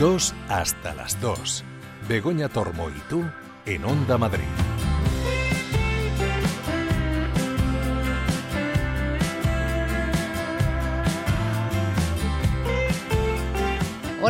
[0.00, 1.62] 2 hasta las 2.
[2.08, 3.22] Begoña Tormo y tú
[3.66, 4.69] en Onda Madrid.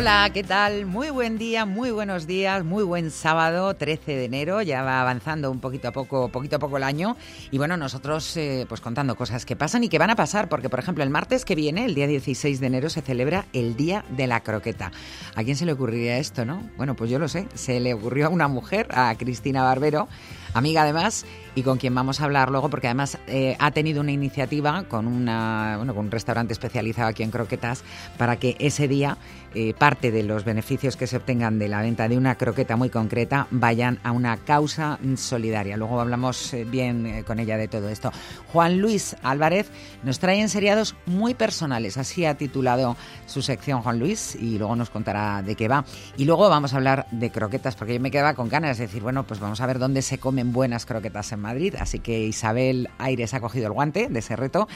[0.01, 0.87] Hola, ¿qué tal?
[0.87, 5.51] Muy buen día, muy buenos días, muy buen sábado, 13 de enero, ya va avanzando
[5.51, 7.17] un poquito a poco, poquito a poco el año
[7.51, 10.69] y bueno, nosotros eh, pues contando cosas que pasan y que van a pasar, porque
[10.69, 14.03] por ejemplo el martes que viene, el día 16 de enero, se celebra el Día
[14.09, 14.91] de la Croqueta.
[15.35, 16.67] ¿A quién se le ocurriría esto, no?
[16.77, 20.07] Bueno, pues yo lo sé, se le ocurrió a una mujer, a Cristina Barbero,
[20.55, 24.11] amiga además, y con quien vamos a hablar luego, porque además eh, ha tenido una
[24.11, 27.83] iniciativa con, una, bueno, con un restaurante especializado aquí en croquetas
[28.17, 29.19] para que ese día
[29.53, 32.89] eh, parte de los beneficios que se obtengan de la venta de una croqueta muy
[32.89, 35.77] concreta vayan a una causa solidaria.
[35.77, 38.11] Luego hablamos eh, bien con ella de todo esto.
[38.51, 39.69] Juan Luis Álvarez
[40.03, 42.95] nos trae enseriados muy personales, así ha titulado
[43.25, 45.85] su sección Juan Luis, y luego nos contará de qué va.
[46.17, 49.01] Y luego vamos a hablar de croquetas, porque yo me quedaba con ganas de decir,
[49.01, 51.75] bueno, pues vamos a ver dónde se comen buenas croquetas en Madrid.
[51.79, 54.67] Así que Isabel Aires ha cogido el guante de ese reto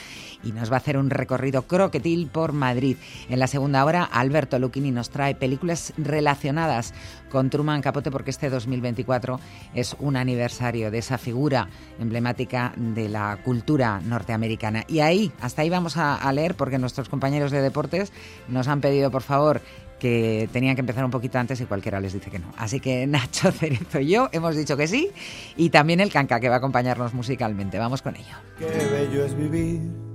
[0.43, 2.97] y nos va a hacer un recorrido croquetil por Madrid.
[3.29, 6.93] En la segunda hora, Alberto Lucchini nos trae películas relacionadas
[7.29, 9.39] con Truman Capote porque este 2024
[9.73, 14.83] es un aniversario de esa figura emblemática de la cultura norteamericana.
[14.87, 18.11] Y ahí, hasta ahí vamos a, a leer porque nuestros compañeros de deportes
[18.47, 19.61] nos han pedido, por favor,
[19.99, 22.51] que tenían que empezar un poquito antes y cualquiera les dice que no.
[22.57, 25.09] Así que Nacho Cerezo y yo hemos dicho que sí
[25.55, 27.77] y también el Canca que va a acompañarnos musicalmente.
[27.77, 28.35] Vamos con ello.
[28.57, 30.14] Qué bello es vivir.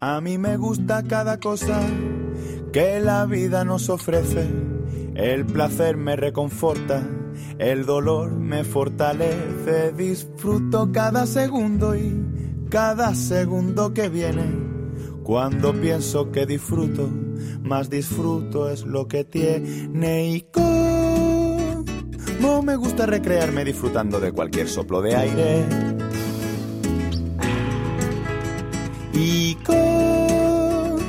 [0.00, 1.80] A mí me gusta cada cosa
[2.72, 4.46] que la vida nos ofrece.
[5.14, 7.02] El placer me reconforta,
[7.58, 9.92] el dolor me fortalece.
[9.96, 14.66] Disfruto cada segundo y cada segundo que viene
[15.26, 17.10] cuando pienso que disfruto,
[17.60, 20.76] más disfruto es lo que tiene y como
[22.62, 25.64] me gusta recrearme disfrutando de cualquier soplo de aire.
[29.18, 31.06] Y como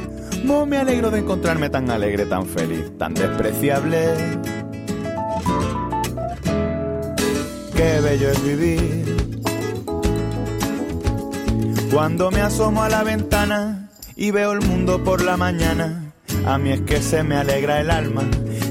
[0.66, 4.16] me alegro de encontrarme tan alegre, tan feliz, tan despreciable.
[7.75, 9.31] Qué bello es vivir.
[11.91, 16.13] Cuando me asomo a la ventana y veo el mundo por la mañana.
[16.45, 18.24] A mí es que se me alegra el alma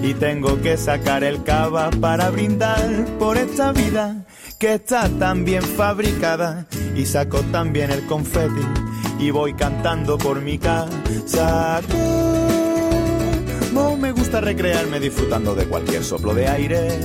[0.03, 4.25] y tengo que sacar el cava para brindar por esta vida
[4.59, 8.63] que está tan bien fabricada y saco también el confeti
[9.19, 11.81] y voy cantando por mi casa.
[13.73, 17.01] Como me gusta recrearme disfrutando de cualquier soplo de aire.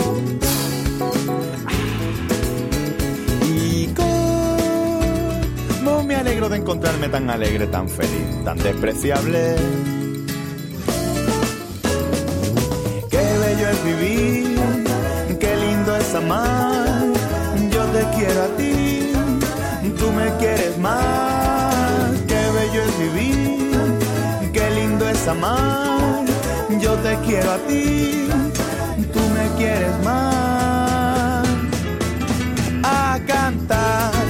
[6.11, 9.55] me alegro de encontrarme tan alegre, tan feliz, tan despreciable.
[13.09, 14.59] Qué bello es vivir,
[15.39, 17.05] qué lindo es amar.
[17.71, 19.13] Yo te quiero a ti,
[19.97, 21.30] tú me quieres más.
[26.79, 28.27] Yo te quiero a ti,
[29.13, 31.47] tú me quieres más.
[32.83, 34.21] A cantar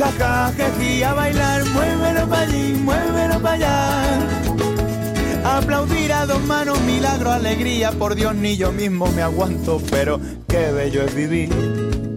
[0.00, 5.58] jajajeji, a bailar, muévelo para allí, muévelo para allá.
[5.58, 10.70] Aplaudir a dos manos, milagro, alegría, por Dios ni yo mismo me aguanto, pero qué
[10.72, 12.09] bello es vivir.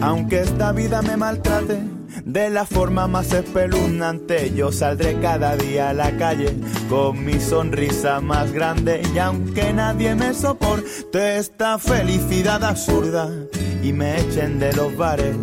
[0.00, 1.80] Aunque esta vida me maltrate,
[2.24, 6.56] de la forma más espeluznante yo saldré cada día a la calle
[6.88, 13.28] con mi sonrisa más grande y aunque nadie me soporte esta felicidad absurda
[13.82, 15.36] y me echen de los bares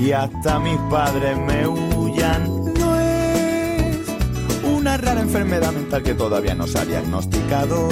[0.00, 2.74] y hasta mis padres me huyan.
[2.74, 4.08] No es
[4.64, 7.88] una rara enfermedad mental que todavía no se ha diagnosticado.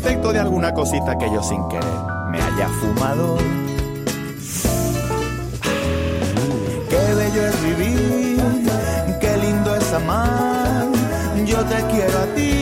[0.00, 2.00] Efecto de alguna cosita que yo sin querer
[2.30, 3.36] me haya fumado.
[6.88, 8.40] Qué bello es vivir,
[9.20, 10.86] qué lindo es amar.
[11.46, 12.60] Yo te quiero a ti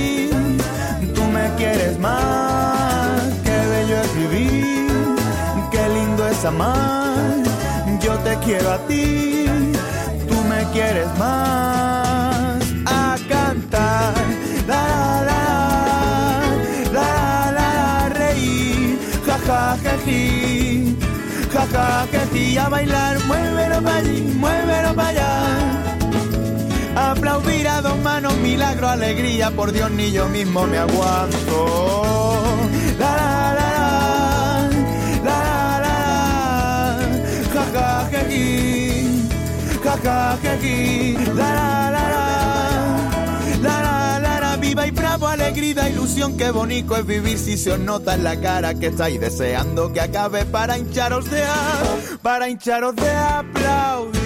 [1.59, 3.23] quieres más.
[3.45, 4.91] Qué bello es vivir,
[5.71, 7.35] qué lindo es amar.
[8.01, 9.45] Yo te quiero a ti,
[10.29, 11.88] tú me quieres más.
[20.09, 20.97] Ja jeji,
[21.55, 25.31] ja ja jeji, a bailar, muévelo para allí, muévelo para allá.
[26.97, 31.59] Aplaudir a dos manos milagro, alegría, por Dios ni yo mismo me aguanto.
[32.99, 33.81] La la la la,
[35.25, 35.41] la
[35.85, 35.97] la la,
[37.55, 38.23] ja ja ja
[39.85, 40.75] ja ja ja
[41.35, 42.28] la la la la,
[45.19, 48.87] bravo, alegría, ilusión, qué bonito es vivir si se os nota en la cara que
[48.87, 51.83] estáis deseando que acabe para hincharos de a,
[52.23, 54.19] para hincharos de aplaudir.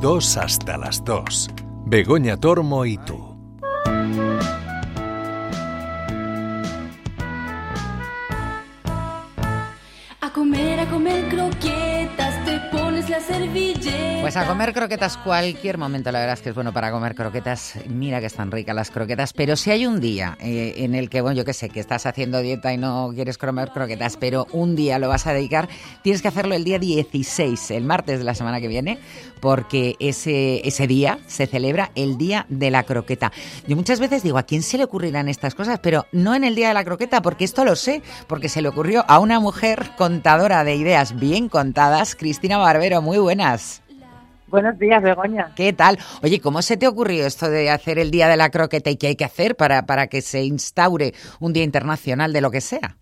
[0.00, 1.48] Dos hasta las dos.
[1.86, 3.34] Begoña Tormo y tú.
[10.20, 13.93] A comer, a comer croquetas, te pones la servilleta.
[14.24, 17.74] Pues a comer croquetas cualquier momento, la verdad es que es bueno para comer croquetas.
[17.90, 21.20] Mira que están ricas las croquetas, pero si hay un día eh, en el que,
[21.20, 24.76] bueno, yo qué sé, que estás haciendo dieta y no quieres comer croquetas, pero un
[24.76, 25.68] día lo vas a dedicar,
[26.00, 28.98] tienes que hacerlo el día 16, el martes de la semana que viene,
[29.42, 33.30] porque ese, ese día se celebra el Día de la Croqueta.
[33.68, 35.80] Yo muchas veces digo, ¿a quién se le ocurrirán estas cosas?
[35.82, 38.68] Pero no en el Día de la Croqueta, porque esto lo sé, porque se le
[38.68, 43.02] ocurrió a una mujer contadora de ideas bien contadas, Cristina Barbero.
[43.02, 43.83] Muy buenas.
[44.54, 45.48] Buenos días, Begoña.
[45.56, 45.98] ¿Qué tal?
[46.22, 49.08] Oye, ¿cómo se te ocurrió esto de hacer el Día de la Croqueta y qué
[49.08, 51.10] hay que hacer para, para que se instaure
[51.40, 52.94] un Día Internacional de lo que sea?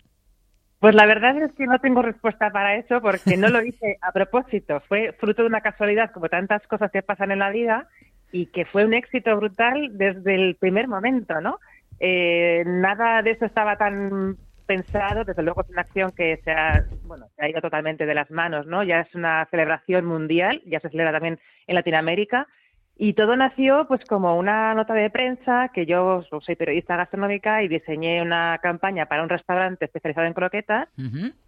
[0.79, 4.11] Pues la verdad es que no tengo respuesta para eso porque no lo hice a
[4.11, 4.81] propósito.
[4.87, 7.87] Fue fruto de una casualidad, como tantas cosas que pasan en la vida,
[8.31, 11.59] y que fue un éxito brutal desde el primer momento, ¿no?
[11.99, 16.85] Eh, nada de eso estaba tan pensado, desde luego es una acción que se ha,
[17.03, 18.83] bueno, se ha ido totalmente de las manos, ¿no?
[18.83, 22.47] Ya es una celebración mundial, ya se celebra también en Latinoamérica,
[22.95, 27.67] y todo nació pues como una nota de prensa que yo soy periodista gastronómica y
[27.67, 30.89] diseñé una campaña para un restaurante especializado en croquetas.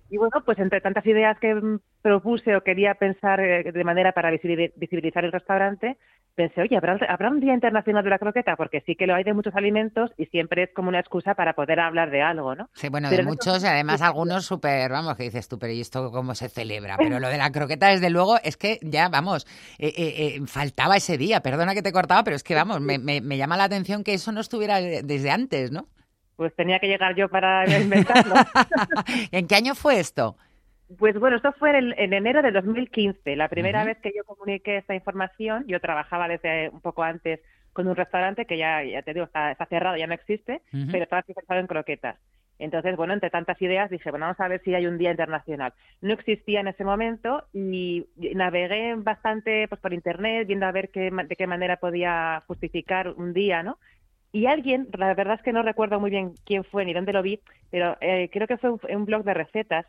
[0.10, 4.12] Y bueno, pues entre tantas ideas que mm, propuse o quería pensar eh, de manera
[4.12, 5.98] para visibili- visibilizar el restaurante,
[6.36, 8.56] pensé, oye, ¿habrá, ¿habrá un Día Internacional de la Croqueta?
[8.56, 11.54] Porque sí que lo hay de muchos alimentos y siempre es como una excusa para
[11.54, 12.69] poder hablar de algo, ¿no?
[12.74, 15.81] Sí, bueno, Pero de muchos y además algunos súper, vamos, que dices tú, pero ¿y
[15.81, 16.98] esto cómo se celebra?
[17.02, 19.48] Pero lo de la croqueta, desde luego, es que ya, vamos,
[19.80, 23.00] eh, eh, faltaba ese día, perdona que te he cortado, pero es que, vamos, me,
[23.00, 25.88] me- me llama la atención que eso no estuviera desde antes, ¿no?
[26.35, 28.35] Pues tenía que llegar yo para inventarlo.
[29.31, 30.35] ¿En qué año fue esto?
[30.97, 34.77] Pues bueno, esto fue en, en enero de 2015, la primera vez que yo comuniqué
[34.77, 35.65] esta información.
[35.67, 37.39] Yo trabajaba desde un poco antes
[37.73, 41.03] con un restaurante que ya, ya te digo, está, está cerrado, ya no existe, pero
[41.03, 42.15] estaba especializado en croquetas.
[42.57, 45.73] Entonces, bueno, entre tantas ideas dije, bueno, vamos a ver si hay un día internacional.
[45.99, 51.11] No existía en ese momento y navegué bastante pues, por internet viendo a ver qué,
[51.11, 53.77] de qué manera podía justificar un día, ¿no?
[54.35, 57.21] Y alguien, la verdad es que no recuerdo muy bien quién fue ni dónde lo
[57.21, 57.39] vi,
[57.71, 59.85] pero eh, creo que fue un, un blog de recetas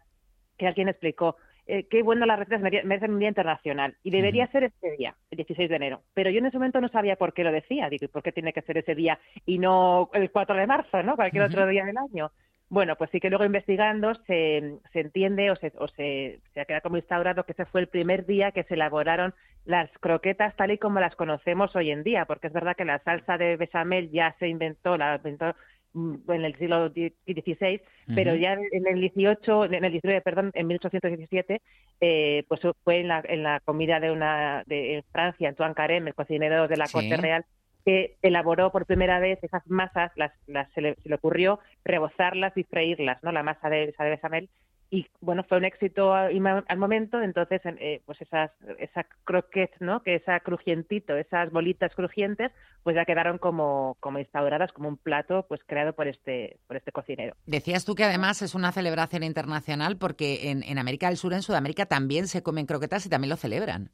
[0.56, 1.34] que alguien explicó
[1.66, 5.16] eh, qué bueno las recetas mere- merecen un día internacional y debería ser este día,
[5.32, 6.02] el 16 de enero.
[6.14, 8.31] Pero yo en ese momento no sabía por qué lo decía, digo, ¿y por qué
[8.31, 11.16] tiene que ser ese día y no el 4 de marzo, ¿no?
[11.16, 12.31] Cualquier otro día del año.
[12.69, 16.65] Bueno, pues sí que luego investigando se, se entiende o, se, o se, se ha
[16.65, 19.35] quedado como instaurado que ese fue el primer día que se elaboraron
[19.65, 22.99] las croquetas tal y como las conocemos hoy en día, porque es verdad que la
[23.05, 25.55] salsa de bechamel ya se inventó, la inventó
[25.93, 27.83] mm, en el siglo XVI,
[28.15, 31.63] pero ya en el 18, en el 19, perdón, en 1817,
[32.01, 36.09] eh, pues fue en la, en la comida de una de en Francia, Antoine Carême,
[36.09, 36.93] el cocinero de la Sí.
[36.93, 37.45] corte real,
[37.87, 42.55] que elaboró por primera vez esas masas, las, las se, le, se le ocurrió rebozarlas
[42.56, 43.32] y freírlas, ¿no?
[43.32, 44.51] La masa de, esa de bechamel
[44.91, 50.15] y bueno fue un éxito al, momento entonces eh, pues esas esa croquette no que
[50.15, 52.53] esa crujientito esas bolitas crujientes
[52.84, 56.93] pues ya quedaron como como instauradas como un plato pues creado por este por este
[56.93, 61.32] cocinero Decías tú que además es una celebración internacional porque en, en América del Sur,
[61.32, 63.91] en Sudamérica, también se comen croquetas y también lo celebran.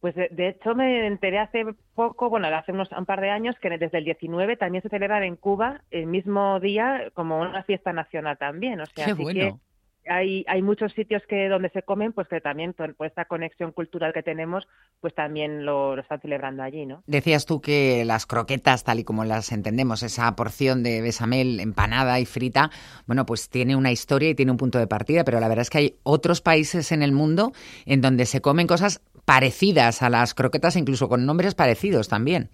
[0.00, 1.64] Pues de, de hecho me enteré hace
[1.94, 5.24] poco, bueno, hace unos un par de años, que desde el 19 también se celebra
[5.24, 8.80] en Cuba el mismo día como una fiesta nacional también.
[8.80, 9.40] O sea, Qué así bueno.
[9.40, 9.68] que
[10.10, 14.12] hay, hay muchos sitios que donde se comen, pues que también por, esta conexión cultural
[14.12, 14.66] que tenemos,
[15.00, 17.02] pues también lo, lo están celebrando allí, ¿no?
[17.06, 22.18] Decías tú que las croquetas, tal y como las entendemos, esa porción de bechamel empanada
[22.20, 22.70] y frita,
[23.06, 25.70] bueno, pues tiene una historia y tiene un punto de partida, pero la verdad es
[25.70, 27.52] que hay otros países en el mundo
[27.86, 32.48] en donde se comen cosas parecidas a las croquetas, incluso con nombres parecidos también.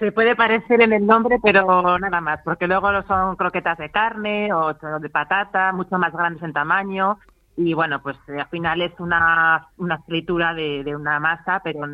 [0.00, 4.52] Se puede parecer en el nombre, pero nada más, porque luego son croquetas de carne
[4.52, 7.20] o de patata, mucho más grandes en tamaño.
[7.56, 11.86] Y bueno, pues eh, al final es una, una fritura de, de una masa, pero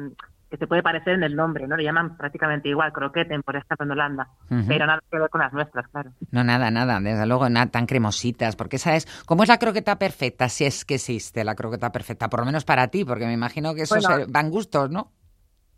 [0.50, 1.76] que se puede parecer en el nombre, ¿no?
[1.76, 4.28] Le llaman prácticamente igual, croqueten, por ejemplo, en Holanda.
[4.50, 4.64] Ujú.
[4.66, 6.10] Pero nada que ver con las nuestras, claro.
[6.32, 10.48] No, nada, nada, desde luego, nada tan cremositas, porque sabes, ¿cómo es la croqueta perfecta?
[10.48, 13.74] Si es que existe la croqueta perfecta, por lo menos para ti, porque me imagino
[13.74, 15.12] que eso Bueno, se- van gustos, ¿no?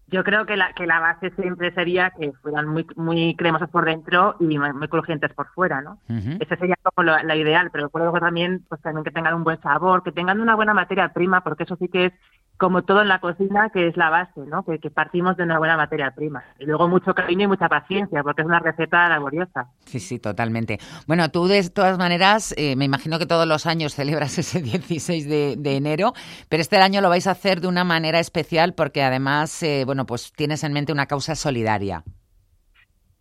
[0.09, 3.85] Yo creo que la, que la base siempre sería que fueran muy, muy cremosas por
[3.87, 6.00] dentro y muy, muy crujientes por fuera, ¿no?
[6.41, 9.61] Esa sería como lo- la ideal, pero luego también, pues también que tengan un buen
[9.62, 12.12] sabor, que tengan una buena materia prima, porque eso sí que es
[12.56, 14.64] como todo en la cocina, que es la base, ¿no?
[14.64, 16.44] Que, partimos de una buena materia prima.
[16.59, 19.68] Y luego mucho cariño y mucha paciencia, porque es una receta laboriosa.
[19.85, 20.78] Sí, sí, totalmente.
[21.06, 25.28] Bueno, tú de todas maneras, eh, me imagino que todos los años celebras ese 16
[25.28, 26.12] de, de enero,
[26.49, 30.06] pero este año lo vais a hacer de una manera especial porque además, eh, bueno,
[30.06, 32.04] pues tienes en mente una causa solidaria.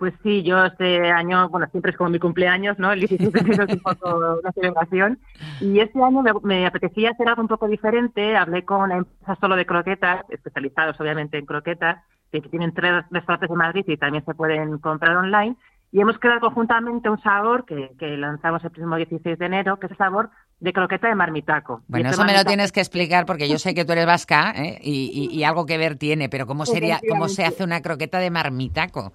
[0.02, 2.92] Pues sí, yo este año, bueno, siempre es como mi cumpleaños, ¿no?
[2.92, 5.20] El 17 de enero es un poco una celebración.
[5.60, 8.36] Y este año me, me apetecía hacer algo un poco diferente.
[8.36, 13.56] Hablé con empresas solo de croquetas, especializados obviamente en croquetas, que tienen tres restaurantes en
[13.58, 15.56] Madrid y también se pueden comprar online.
[15.92, 19.86] Y hemos creado conjuntamente un sabor que, que lanzamos el próximo 16 de enero, que
[19.86, 21.84] es el sabor de croqueta de marmitaco.
[21.88, 24.08] Bueno, este eso me lo marmitaco- tienes que explicar porque yo sé que tú eres
[24.08, 24.80] vasca ¿eh?
[24.82, 26.66] y, y- y algo que ver tiene, pero ¿cómo
[26.98, 29.12] sería, cómo se hace una croqueta de marmitaco?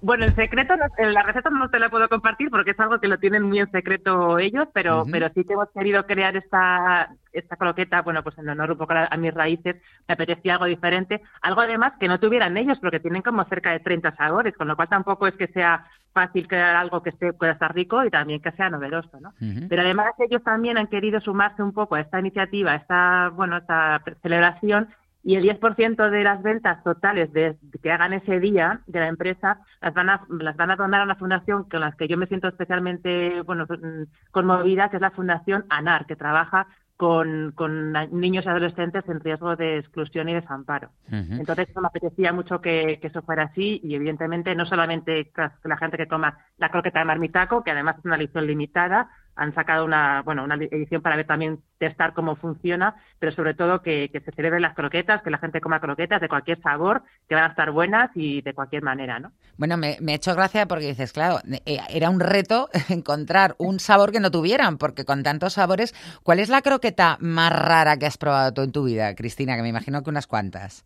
[0.00, 3.08] Bueno, el secreto, en la receta no te la puedo compartir porque es algo que
[3.08, 7.56] lo tienen muy en secreto ellos, pero, pero sí que hemos querido crear esta, esta
[7.56, 9.76] croqueta, bueno, pues en honor un poco a, a mis raíces,
[10.06, 13.80] me apetecía algo diferente, algo además que no tuvieran ellos, porque tienen como cerca de
[13.80, 17.52] 30 sabores, con lo cual tampoco es que sea fácil crear algo que esté, pueda
[17.52, 19.34] estar rico y también que sea novedoso, ¿no?
[19.68, 23.58] Pero además ellos también han querido sumarse un poco a esta iniciativa, a esta, bueno,
[23.58, 24.88] esta celebración
[25.26, 29.58] y el 10% de las ventas totales de, que hagan ese día de la empresa
[29.82, 32.26] las van a las van a donar a una fundación con las que yo me
[32.28, 38.46] siento especialmente bueno mm, conmovida, que es la Fundación ANAR, que trabaja con, con niños
[38.46, 40.90] y adolescentes en riesgo de exclusión y desamparo.
[41.08, 41.34] Ujú.
[41.40, 45.76] Entonces me apetecía mucho que, que eso fuera así y evidentemente no solamente la- la
[45.76, 49.84] gente que coma la croqueta de marmitaco, que además es una edición limitada, han sacado
[49.84, 54.20] una bueno una edición para ver también testar cómo funciona, pero sobre todo que, que
[54.20, 57.48] se celebren las croquetas, que la gente coma croquetas de cualquier sabor, que van a
[57.48, 59.32] estar buenas y de cualquier manera, ¿no?
[59.58, 63.78] Bueno, me, me ha hecho gracia porque dices, claro, eh, era un reto encontrar un
[63.78, 68.06] sabor que no tuvieran, porque con tantos sabores, ¿cuál es la croqueta más rara que
[68.06, 69.56] has probado tú en tu vida, Cristina?
[69.56, 70.84] Que me imagino que unas cuantas.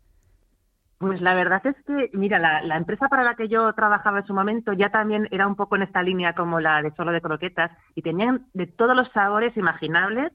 [1.01, 4.27] Pues la verdad es que, mira, la, la empresa para la que yo trabajaba en
[4.27, 7.21] su momento ya también era un poco en esta línea como la de solo de
[7.21, 10.31] croquetas y tenían de todos los sabores imaginables.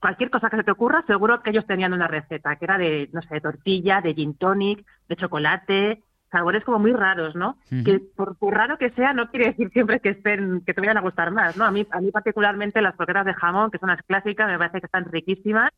[0.00, 3.08] Cualquier cosa que se te ocurra, seguro que ellos tenían una receta, que era de,
[3.12, 6.02] no sé, de tortilla, de gin tonic, de chocolate,
[6.32, 7.56] sabores como muy raros, ¿no?
[7.84, 10.96] Que por, por raro que sea, no quiere decir siempre que estén, que te vayan
[10.96, 11.64] a gustar más, ¿no?
[11.64, 14.80] A mí, a mí particularmente las croquetas de jamón, que son las clásicas, me parece
[14.80, 15.70] que están riquísimas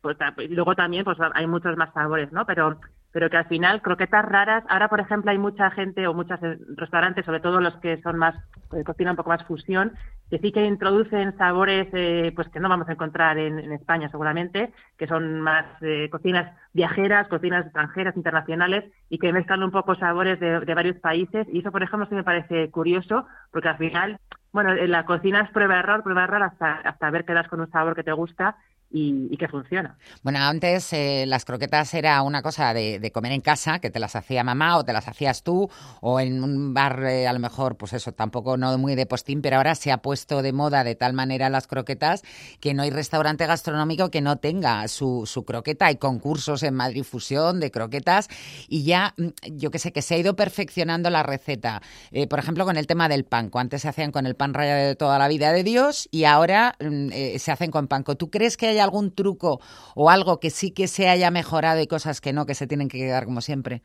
[0.00, 2.46] pues ta- y luego también pues hay muchos más sabores, ¿no?
[2.46, 2.78] Pero
[3.12, 6.58] pero que al final croquetas raras, ahora por ejemplo hay mucha gente o muchos eh,
[6.76, 8.34] restaurantes, sobre todo los que son más
[8.72, 9.92] eh, cocina un poco más fusión,
[10.30, 14.72] que sí que introducen sabores eh, pues que no vamos a encontrar en, España seguramente,
[14.96, 20.38] que son más eh, cocinas viajeras, cocinas extranjeras, internacionales y que mezclan un poco sabores
[20.38, 21.46] de, de varios países.
[21.52, 24.18] Y eso por ejemplo sí me parece curioso porque al final
[24.52, 27.60] bueno, en la cocina es prueba error, prueba error hasta hasta ver que das con
[27.60, 28.56] un sabor que te gusta
[28.90, 29.96] y, y que funciona.
[30.22, 34.16] Bueno, antes eh, las croquetas era una cosa de, comer en casa, que te las
[34.16, 35.70] hacía mamá o te las hacías tú,
[36.00, 39.42] o en un bar eh, a lo mejor, pues eso, tampoco no muy de postín,
[39.42, 42.22] pero ahora se ha puesto de moda de tal manera las croquetas
[42.60, 45.86] que no hay restaurante gastronómico que no tenga su, su croqueta.
[45.86, 48.28] Hay concursos en Madrid Fusión de croquetas
[48.68, 51.82] y ya, mm, yo que sé, que se ha ido perfeccionando la receta.
[52.10, 53.58] Eh, por ejemplo, con el tema del panco.
[53.58, 56.74] Antes se hacían con el pan rallado de toda la vida de Dios y ahora
[56.80, 58.16] mm, se hacen con panco.
[58.16, 59.60] ¿Tú crees que hay algún truco
[59.94, 62.88] o algo que sí que se haya mejorado y cosas que no, que se tienen
[62.88, 63.82] que quedar como siempre?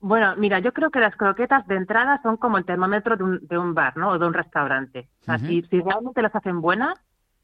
[0.00, 3.46] Bueno, mira, yo creo que las croquetas de entrada son como el termómetro de un,
[3.46, 4.10] de un bar, ¿no?
[4.10, 5.10] O de un restaurante.
[5.22, 6.94] O sea, si, si realmente las hacen buenas,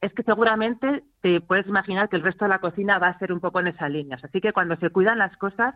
[0.00, 3.32] es que seguramente te puedes imaginar que el resto de la cocina va a ser
[3.32, 4.18] un poco en esa línea.
[4.22, 5.75] Así que cuando se cuidan las cosas,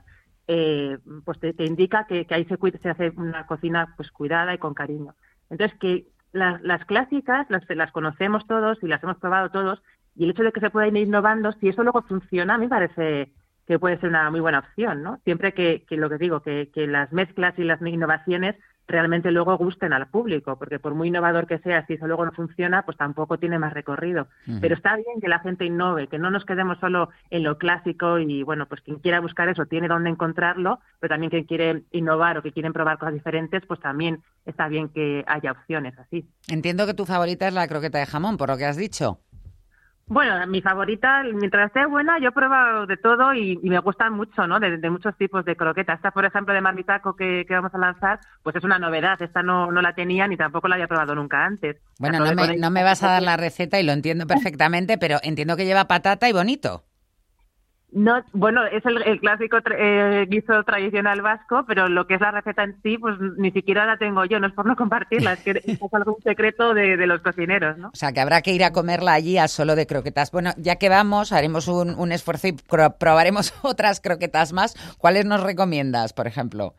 [0.49, 4.10] eh, pues te, te indica que, que ahí se, cuida- se hace una cocina pues
[4.10, 5.14] cuidada y con cariño.
[5.50, 9.82] Entonces, que las, las clásicas las, las conocemos todos y las hemos probado todos,
[10.20, 12.66] y el hecho de que se puedan ir innovando, si eso luego funciona, a mí
[12.66, 13.32] me parece
[13.66, 15.18] que puede ser una muy buena opción, ¿no?
[15.24, 18.54] Siempre que, que lo que digo, que, que las mezclas y las innovaciones
[18.86, 22.32] realmente luego gusten al público, porque por muy innovador que sea, si eso luego no
[22.32, 24.28] funciona, pues tampoco tiene más recorrido.
[24.60, 28.18] Pero está bien que la gente innove, que no nos quedemos solo en lo clásico
[28.18, 32.36] y, bueno, pues quien quiera buscar eso tiene dónde encontrarlo, pero también quien quiere innovar
[32.36, 36.28] o que quieren probar cosas diferentes, pues también está bien que haya opciones así.
[36.48, 39.20] Entiendo que tu favorita es la croqueta de jamón, por lo que has dicho.
[40.10, 44.12] Bueno, mi favorita, mientras esté buena, yo he probado de todo y, y me gustan
[44.12, 44.58] mucho, ¿no?
[44.58, 45.98] De, de muchos tipos de croquetas.
[45.98, 49.22] Esta, por ejemplo, de marmitaco que, que vamos a lanzar, pues es una novedad.
[49.22, 51.76] Esta no, no la tenía ni tampoco la había probado nunca antes.
[52.00, 55.18] Bueno, no me, no me vas a dar la receta y lo entiendo perfectamente, pero
[55.22, 56.82] entiendo que lleva patata y bonito.
[57.92, 62.30] No, bueno, es el, el clásico eh, guiso tradicional vasco, pero lo que es la
[62.30, 65.42] receta en sí, pues ni siquiera la tengo yo, no es por no compartirla, es
[65.42, 67.88] que es algo un secreto de, de los cocineros, ¿no?
[67.88, 70.30] O sea, que habrá que ir a comerla allí a solo de croquetas.
[70.30, 74.75] Bueno, ya que vamos, haremos un, un esfuerzo y probaremos otras croquetas más.
[74.99, 76.75] ¿Cuáles nos recomiendas, por ejemplo?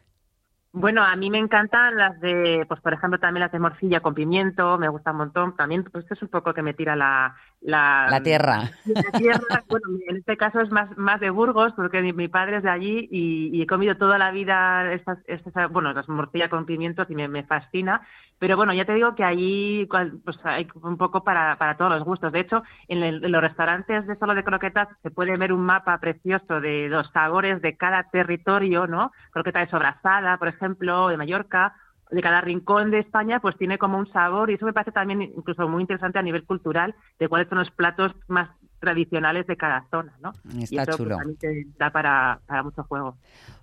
[0.74, 4.16] Bueno, a mí me encantan las de, pues por ejemplo, también las de morcilla con
[4.16, 5.56] pimiento, me gusta un montón.
[5.58, 7.36] También, pues esto es un poco que me tira la...
[7.62, 8.72] La, La tierra.
[8.86, 12.58] La tierra, bueno, en este caso es más, más de Burgos, porque mi, mi padre
[12.58, 16.50] es de allí y, y he comido toda la vida estas, estas bueno, las morcilla
[16.50, 18.02] con pimientos y me, me fascina.
[18.40, 19.88] Pero bueno, ya te digo que allí
[20.26, 22.32] pues hay un poco para, para todos los gustos.
[22.32, 25.62] De hecho, en, el- en los restaurantes de solo de croquetas se puede ver un
[25.62, 29.12] mapa precioso de los sabores de cada territorio, ¿no?
[29.32, 31.76] Croqueta de sobrasada, por ejemplo, de Mallorca,
[32.12, 35.22] de cada rincón de España, pues tiene como un sabor y eso me parece también
[35.22, 38.50] incluso muy interesante a nivel cultural de cuáles son los platos más
[38.82, 40.34] tradicionales de cada zona, ¿no?
[40.54, 41.18] y Está eso, pues, chulo.
[41.18, 43.16] también te da para, para mucho juego.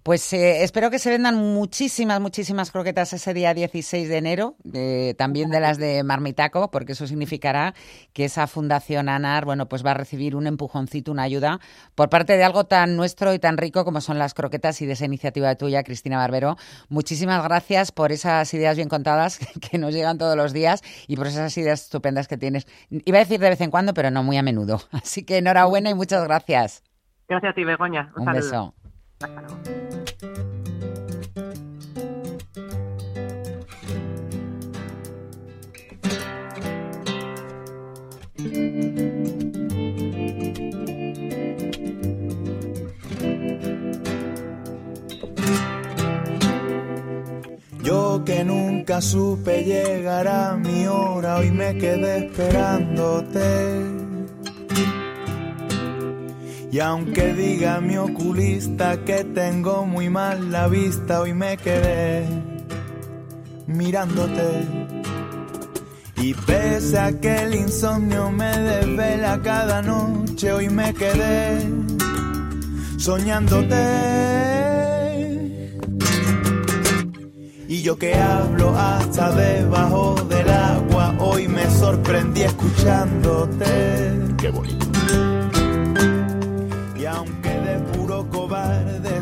[0.05, 5.15] Pues eh, espero que se vendan muchísimas, muchísimas croquetas ese día 16 de enero, eh,
[5.19, 7.75] también de las de Marmitaco, porque eso significará
[8.15, 11.61] que esa Fundación ANAR, bueno, pues va a recibir un empujoncito, una ayuda
[11.95, 14.95] por parte de algo tan nuestro y tan rico como son las croquetas y de
[14.95, 16.57] esa iniciativa tuya, Cristina Barbero.
[16.89, 19.39] Muchísimas gracias por esas ideas bien contadas
[19.71, 22.67] que nos llegan todos los días y por esas ideas estupendas que tienes.
[22.89, 24.81] Iba a decir de vez en cuando, pero no muy a menudo.
[25.09, 26.83] Así que enhorabuena y muchas gracias.
[27.31, 28.13] Gracias a ti, Begoña.
[28.15, 28.75] Un beso.
[29.21, 29.57] Hasta luego.
[47.83, 53.98] Yo que nunca supe llegar a mi hora, hoy me quedé esperándote.
[56.71, 62.27] Y aunque diga mi oculista que tengo muy mal la vista, hoy me quedé
[63.67, 64.67] mirándote.
[66.17, 71.67] Y pese a que el insomnio me desvela cada noche, hoy me quedé
[72.99, 73.77] soñándote.
[77.69, 84.35] Y yo que hablo hasta debajo del agua, hoy me sorprendí escuchándote.
[84.37, 84.88] Qué bonito.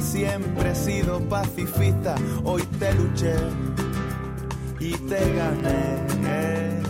[0.00, 3.34] Siempre he sido pacifista, hoy te luché
[4.80, 6.80] y te gané.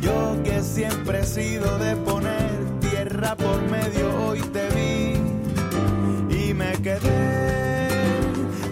[0.00, 6.72] Yo que siempre he sido de poner tierra por medio, hoy te vi y me
[6.82, 7.88] quedé.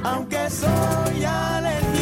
[0.02, 2.01] Aunque soy alérgico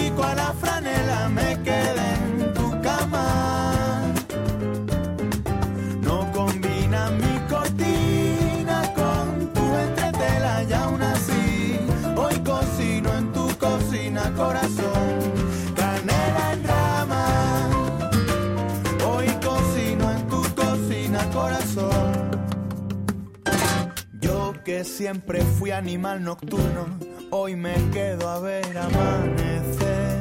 [24.70, 26.86] que siempre fui animal nocturno,
[27.30, 30.20] hoy me quedo a ver amanecer.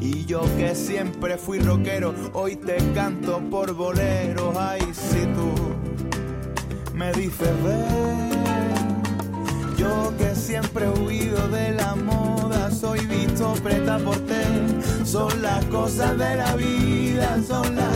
[0.00, 4.56] Y yo que siempre fui rockero, hoy te canto por boleros.
[4.56, 5.52] Ay, si tú
[6.94, 8.38] me dices ver.
[9.76, 14.44] Yo que siempre he huido de la moda, soy visto preta por té.
[15.04, 17.87] Son las cosas de la vida, son las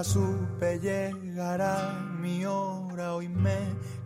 [0.00, 3.58] nunca supe llegar a mi hora, hoy me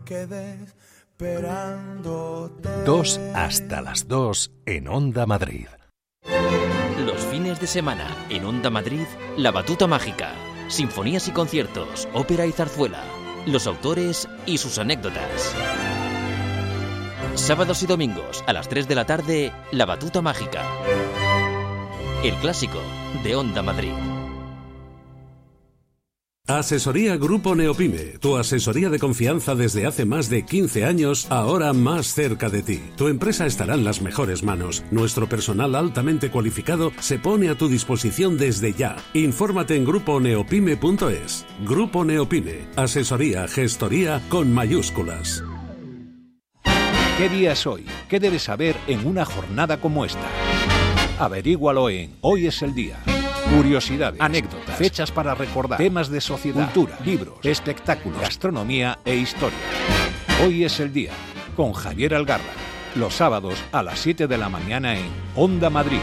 [0.05, 2.69] quedé esperándote.
[2.85, 5.67] Dos hasta las dos en Onda Madrid.
[7.05, 10.33] Los fines de semana en Onda Madrid, La Batuta Mágica,
[10.69, 13.05] sinfonías y conciertos, ópera y zarzuela,
[13.47, 15.55] los autores y sus anécdotas.
[17.35, 20.63] Sábados y domingos a las 3 de la tarde, La Batuta Mágica.
[22.23, 22.79] El clásico
[23.23, 24.14] de Onda Madrid.
[26.47, 32.09] Asesoría Grupo Neopime, tu asesoría de confianza desde hace más de 15 años, ahora más
[32.09, 32.83] cerca de ti.
[32.97, 34.85] Tu empresa estará en las mejores manos.
[34.91, 38.97] Nuestro personal altamente cualificado se pone a tu disposición desde ya.
[39.15, 41.47] Infórmate en gruponeopime.es.
[41.65, 45.43] Grupo Neopime, asesoría, gestoría con mayúsculas.
[47.17, 47.87] ¿Qué día es hoy?
[48.11, 50.29] ¿Qué debes saber en una jornada como esta?
[51.19, 52.99] Averígualo en Hoy es el día.
[53.51, 59.59] Curiosidades, anécdotas, fechas para recordar, temas de sociedad, cultura, libros, espectáculos, gastronomía e historia.
[60.45, 61.13] Hoy es el día,
[61.55, 62.45] con Javier Algarra.
[62.95, 66.01] Los sábados a las 7 de la mañana en Onda Madrid.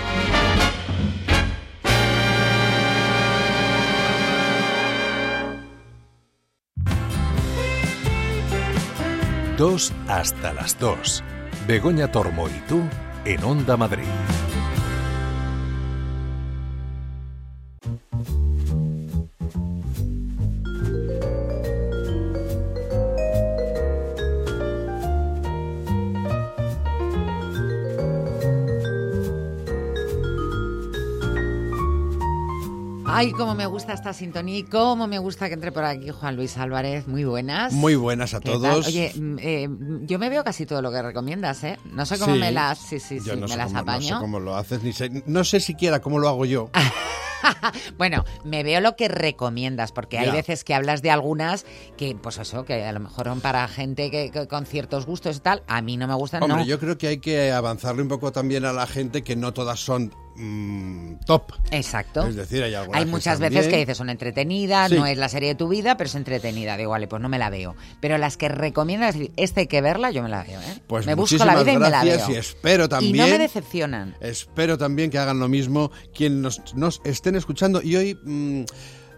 [9.57, 11.23] Dos hasta las dos.
[11.67, 12.81] Begoña Tormo y tú
[13.25, 14.07] en Onda Madrid.
[33.13, 36.35] Ay, cómo me gusta esta sintonía y cómo me gusta que entre por aquí Juan
[36.35, 37.07] Luis Álvarez.
[37.07, 37.73] Muy buenas.
[37.73, 38.87] Muy buenas a todos.
[38.87, 39.67] Oye, mm, eh,
[40.03, 41.77] yo me veo casi todo lo que recomiendas, ¿eh?
[41.93, 42.39] No sé cómo Sí.
[42.39, 44.19] me las, sí, sí, Yo sí, no me las cómo, no sé apaño.
[44.19, 46.69] cómo lo haces, ni sé, no sé siquiera cómo lo hago yo.
[47.97, 51.65] Bueno, me veo lo que recomiendas, porque hay veces que hablas de algunas
[51.97, 55.37] que, pues eso, que a lo mejor son para gente que, que con ciertos gustos
[55.37, 55.63] y tal.
[55.67, 56.65] A mí no me gustan, Hombre, no.
[56.65, 59.79] yo creo que hay que avanzarle un poco también a la gente que no todas
[59.79, 61.51] son mm, top.
[61.71, 62.25] Exacto.
[62.27, 63.71] Es decir, hay algunas Hay muchas veces bien.
[63.71, 64.95] que dices son entretenidas, Sí.
[64.95, 66.77] no es la serie de tu vida, pero es entretenida.
[66.77, 67.75] Digo, vale, pues no me la veo.
[67.99, 70.81] Pero las que recomiendas, decir, esta hay que verla, yo me la veo, ¿eh?
[70.87, 72.29] Pues me busco la vida y me la veo.
[72.29, 73.15] y espero también.
[73.15, 74.15] Y no me decepcionan.
[74.19, 77.81] Espero también que hagan lo mismo quienes nos, nos estén escuchando.
[77.81, 78.63] Y hoy mm,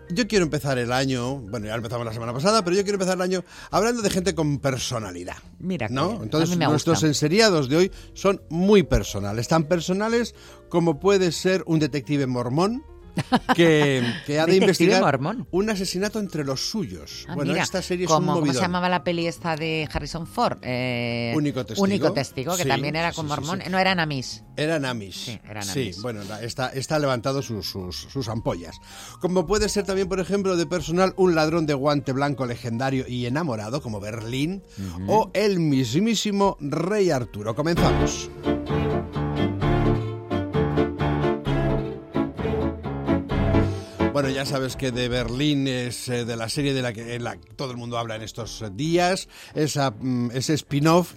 [0.09, 3.15] yo quiero empezar el año, bueno, ya empezamos la semana pasada, pero yo quiero empezar
[3.15, 5.37] el año hablando de gente con personalidad.
[5.59, 6.19] Mira ¿no?
[6.19, 7.07] A Entonces mí me nuestros gusta.
[7.07, 10.35] enseriados de hoy son muy personales, tan personales
[10.69, 12.83] como puede ser un detective mormón.
[13.56, 15.19] Que, que ha de investigar
[15.52, 17.26] un asesinato entre los suyos.
[17.28, 19.88] Ah, bueno, mira, esta serie es como, un ¿Cómo se llamaba la peli esta de
[19.91, 20.58] Harrison Ford?
[20.63, 21.84] Eh, Único testigo.
[21.84, 23.62] Único testigo, que Sí, también era con sí, mormón.
[23.63, 23.69] sí.
[23.69, 24.43] No eran Amis.
[24.56, 25.26] Eran Amish.
[25.26, 26.02] Sí, eran Sí, Amish.
[26.02, 28.78] bueno, está, está levantado sus, sus, sus ampollas.
[29.19, 33.26] Como puede ser también, por ejemplo, de personal, un ladrón de guante blanco legendario y
[33.26, 34.63] enamorado, como Berlín,
[35.08, 37.56] o el mismísimo Rey Arturo.
[37.56, 38.30] Comenzamos.
[44.13, 47.36] Bueno, ya sabes que de Berlín es eh, de la serie de la que la
[47.56, 51.15] todo el mundo habla en estos días, esa, mm, ese spin-off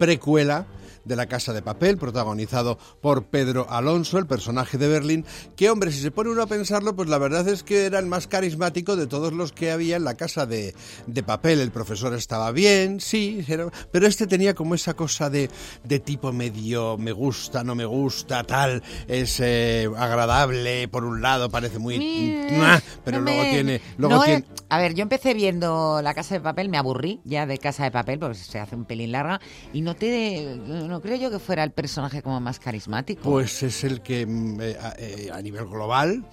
[0.00, 0.66] precuela
[1.08, 5.24] de La Casa de Papel, protagonizado por Pedro Alonso, el personaje de Berlín,
[5.56, 8.06] que hombre, si se pone uno a pensarlo, pues la verdad es que era el
[8.06, 10.74] más carismático de todos los que había en La Casa de,
[11.06, 11.60] de Papel.
[11.60, 15.50] El profesor estaba bien, sí, era- pero este tenía como esa cosa de,
[15.84, 21.48] de tipo medio me gusta, no me gusta, tal, es eh, agradable, por un lado
[21.50, 21.98] parece muy...
[21.98, 22.60] Mm,
[23.04, 23.80] pero no luego me- tiene...
[23.96, 27.46] Luego no, tiene A ver, yo empecé viendo La Casa de Papel, me aburrí ya
[27.46, 29.40] de Casa de Papel, porque se hace un pelín larga,
[29.72, 30.56] y no te,
[30.98, 33.22] no creo yo que fuera el personaje como más carismático.
[33.22, 36.24] Pues es el que mm, eh, a, eh, a nivel global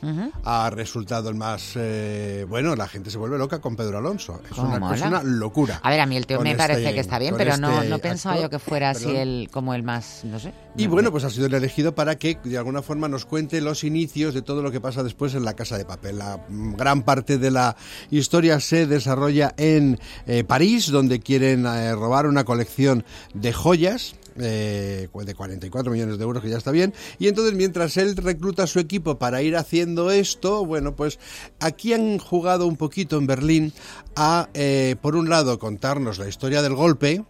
[0.43, 2.75] ha resultado el más eh, bueno.
[2.75, 4.41] La gente se vuelve loca con Pedro Alonso.
[4.49, 5.07] Es una, es mola.
[5.07, 5.79] una locura.
[5.83, 7.89] A ver, a mí el tío me este- parece que está bien, pero no, este
[7.89, 10.51] no pensaba yo que fuera así el, como el más, no sé.
[10.77, 11.11] Y No, bueno, no.
[11.11, 14.41] pues ha sido el elegido para que de alguna forma nos cuente los inicios de
[14.41, 16.17] todo lo que pasa después en la Casa de Papel.
[16.17, 17.75] La mm, gran parte de la
[18.09, 24.15] historia se desarrolla en eh, París, donde quieren eh, robar una colección de joyas.
[24.37, 26.93] Eh, de 44 millones de euros, que ya está bien.
[27.19, 31.19] Y entonces, mientras él recluta a su equipo para ir haciendo esto, bueno, pues
[31.59, 33.73] aquí han jugado un poquito en Berlín
[34.15, 37.23] a, eh, por un lado, contarnos la historia del golpe,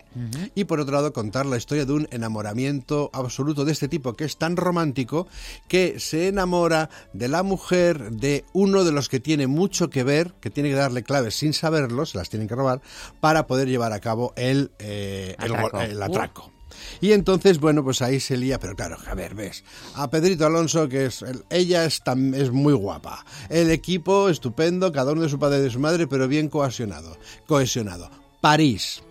[0.53, 4.23] y por otro lado contar la historia de un enamoramiento absoluto de este tipo que
[4.23, 5.27] es tan romántico
[5.67, 10.33] que se enamora de la mujer de uno de los que tiene mucho que ver,
[10.39, 12.81] que tiene que darle claves sin saberlo, se las tienen que robar,
[13.19, 15.81] para poder llevar a cabo el, eh, Atraco.
[15.81, 16.54] el Uh.
[17.01, 19.63] Y entonces, bueno, pues ahí se lía, pero claro, a ver, ves,
[19.95, 24.91] a Pedrito Alonso, que es, el- ella es, tan- es muy guapa, el equipo estupendo,
[24.91, 27.17] cada uno de su padre y de su madre, pero bien cohesionado,
[27.47, 28.09] cohesionado.
[28.41, 29.01] París,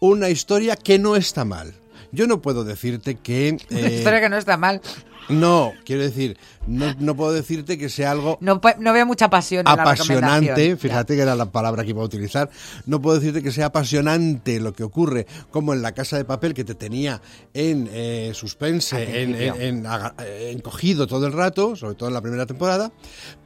[0.00, 1.74] una historia que no está mal.
[2.12, 3.56] Yo no puedo decirte que...
[3.70, 4.80] Una eh, historia que no está mal.
[5.28, 9.60] No, quiero decir, no, no puedo decirte que sea algo No, no veo mucha pasión
[9.60, 12.50] en apasionante, fíjate que era la palabra que iba a utilizar,
[12.86, 16.54] no puedo decirte que sea apasionante lo que ocurre, como en la casa de papel
[16.54, 17.20] que te tenía
[17.54, 22.92] en eh, suspense, en, eh, encogido todo el rato, sobre todo en la primera temporada,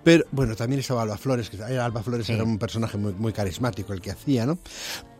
[0.04, 2.32] pero bueno, también estaba Alba Flores, que era Alba Flores Sí.
[2.34, 4.58] era un personaje muy, muy carismático el que hacía, ¿no?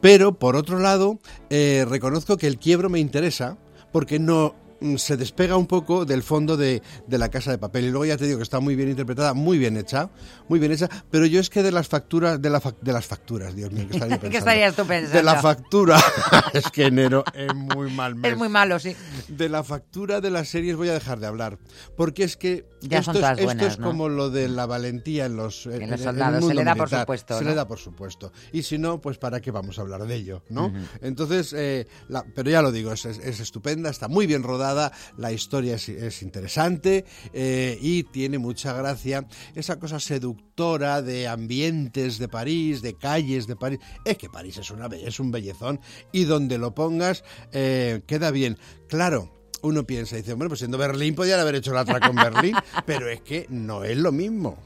[0.01, 1.19] Pero por otro lado,
[1.49, 3.57] eh, reconozco que el quiebro me interesa
[3.93, 4.55] porque no
[4.97, 8.17] se despega un poco del fondo de, de la casa de papel y luego ya
[8.17, 10.11] te digo que está muy bien interpretada, muy bien hecha,
[10.49, 13.55] muy bien hecha, pero yo es que de las facturas, de, la de las facturas,
[13.55, 14.39] Dios mío, ¿qué estaría ¿Qué pensando?
[14.39, 15.17] estarías tú pensando?
[15.19, 15.99] De la factura,
[16.55, 18.33] es que enero es muy mal mes.
[18.33, 18.97] Es muy malo, sí.
[19.29, 21.59] De la factura de las series voy a dejar de hablar,
[21.97, 23.87] porque es que Ya esto, son es, esto es ¿no?
[23.89, 26.89] como lo de la valentía en los, En en- los soldados, se le da por
[26.89, 27.51] supuesto, Se ¿no?
[27.51, 28.33] le da por supuesto.
[28.53, 30.73] Y si no, pues para qué vamos a hablar de ello, ¿no?
[31.03, 34.70] Entonces, eh, la- pero ya lo digo, es, es- es estupenda, está muy bien rodada,
[35.17, 39.27] la historia es, es interesante eh, y tiene mucha gracia.
[39.55, 43.81] Esa cosa seductora de ambientes de París, de calles de París.
[44.05, 45.81] Es que París es, una, es un bellezón
[46.13, 48.59] y donde lo pongas eh, queda bien.
[48.89, 49.31] Claro.
[49.63, 52.57] Uno piensa y dice, bueno, pues siendo Berlín podían haber hecho la otra con Berlín,
[52.87, 54.57] pero es que no es lo mismo.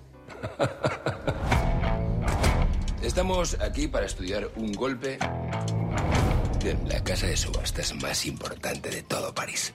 [3.03, 5.19] Estamos aquí para estudiar un golpe
[6.73, 9.75] la casa de subastas más importante de todo París.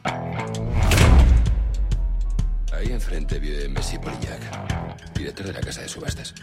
[2.73, 6.33] Ahí enfrente vive Messi Polillac, director de la casa de subastas.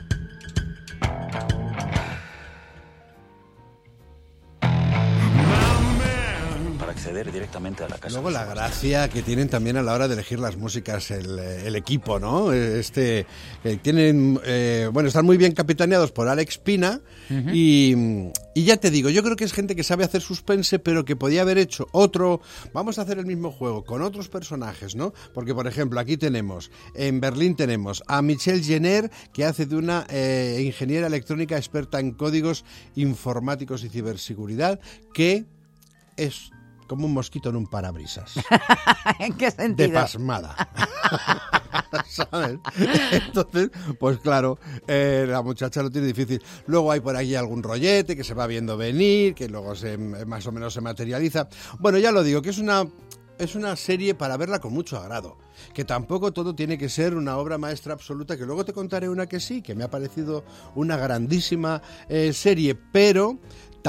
[6.97, 8.15] Acceder directamente a la casa.
[8.15, 11.67] Luego la gracia que tienen también a la hora de elegir las músicas el, eh,
[11.67, 12.53] el equipo, ¿no?
[12.53, 13.27] Este
[13.65, 17.01] eh, tienen eh, bueno están muy bien capitaneados por Alex Pina
[17.53, 17.95] y,
[18.55, 21.17] y ya te digo yo creo que es gente que sabe hacer suspense pero que
[21.17, 22.41] podía haber hecho otro
[22.73, 25.13] vamos a hacer el mismo juego con otros personajes, ¿no?
[25.35, 30.07] Porque por ejemplo aquí tenemos en Berlín tenemos a Michelle Jenner que hace de una
[30.09, 34.81] eh, ingeniera electrónica experta en códigos informáticos y ciberseguridad
[35.13, 35.45] que
[36.17, 36.51] es
[36.87, 38.35] como un mosquito en un parabrisas.
[39.19, 39.93] ¿En qué De sentido?
[39.93, 40.57] pasmada.
[42.09, 42.59] ¿Sabes?
[43.11, 46.43] Entonces, pues claro, eh, la muchacha lo tiene difícil.
[46.67, 50.47] Luego hay por ahí algún rollete que se va viendo venir, que luego se, más
[50.47, 51.49] o menos se materializa.
[51.79, 52.85] Bueno, ya lo digo, que es una,
[53.39, 55.39] es una serie para verla con mucho agrado.
[55.73, 59.27] Que tampoco todo tiene que ser una obra maestra absoluta, que luego te contaré una
[59.27, 60.45] que sí, que me ha parecido
[60.75, 63.39] una grandísima eh, serie, pero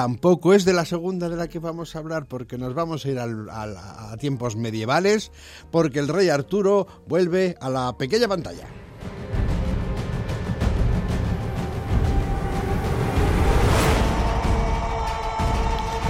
[0.01, 3.10] tampoco es de la segunda de la que vamos a hablar porque nos vamos a
[3.10, 5.31] ir al- al- a tiempos medievales
[5.71, 8.67] porque el rey Arturo vuelve a la pequeña pantalla.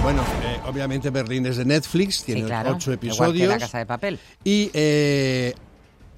[0.02, 2.72] Bueno, eh, obviamente Berlín es de Netflix, tiene Sí, claro.
[2.72, 3.48] ocho Igual que episodios.
[3.48, 4.18] la casa de papel.
[4.44, 5.54] Y eh,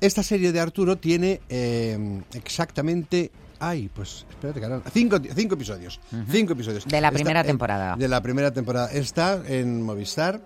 [0.01, 3.31] esta serie de Arturo tiene eh, exactamente.
[3.61, 4.91] Ay, pues espérate, caramba.
[4.93, 6.01] Cinco, cinco episodios.
[6.31, 6.87] Cinco episodios.
[6.87, 7.95] De la primera temporada.
[7.97, 8.91] de la primera temporada.
[8.91, 10.41] Está en Movistar.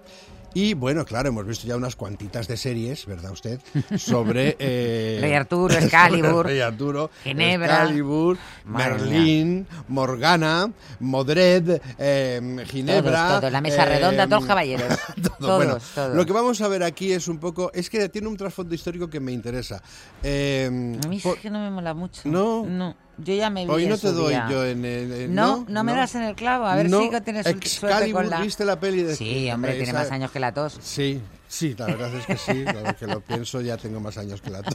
[0.56, 3.58] Y bueno, claro, hemos visto ya unas cuantitas de series, ¿verdad usted?
[3.96, 4.54] Sobre...
[4.60, 7.66] eh, Rey Arturo, Excalibur, Rey Arturo, Ginebra.
[7.82, 13.26] Excalibur, Merlín, Morgana, Modred, eh, Ginebra...
[13.26, 14.86] Todos, todos, la mesa redonda, todos caballeros.
[15.22, 15.36] todo.
[15.40, 16.14] Todos, Bueno, todos.
[16.16, 17.72] Lo que vamos a ver aquí es un poco...
[17.74, 19.82] Es que tiene un trasfondo histórico que me interesa.
[20.22, 20.66] Eh,
[21.04, 22.20] A mí es por- que no me mola mucho.
[22.26, 22.64] No.
[22.64, 22.94] No.
[23.18, 24.48] Yo ya me vi Hoy no te doy día.
[24.50, 25.12] yo en el...
[25.12, 26.66] en- No, no, me das en el clavo.
[26.66, 27.00] A ver No.
[27.00, 28.40] si tienes suerte Excalibur, con la...
[28.40, 30.78] ¿viste la peli de Sí, hombre, tiene esa- más años que la tos.
[30.82, 31.20] Sí,
[31.54, 32.64] sí, la verdad es que sí.
[32.66, 34.62] Ahora que lo pienso, ya tengo más años que la.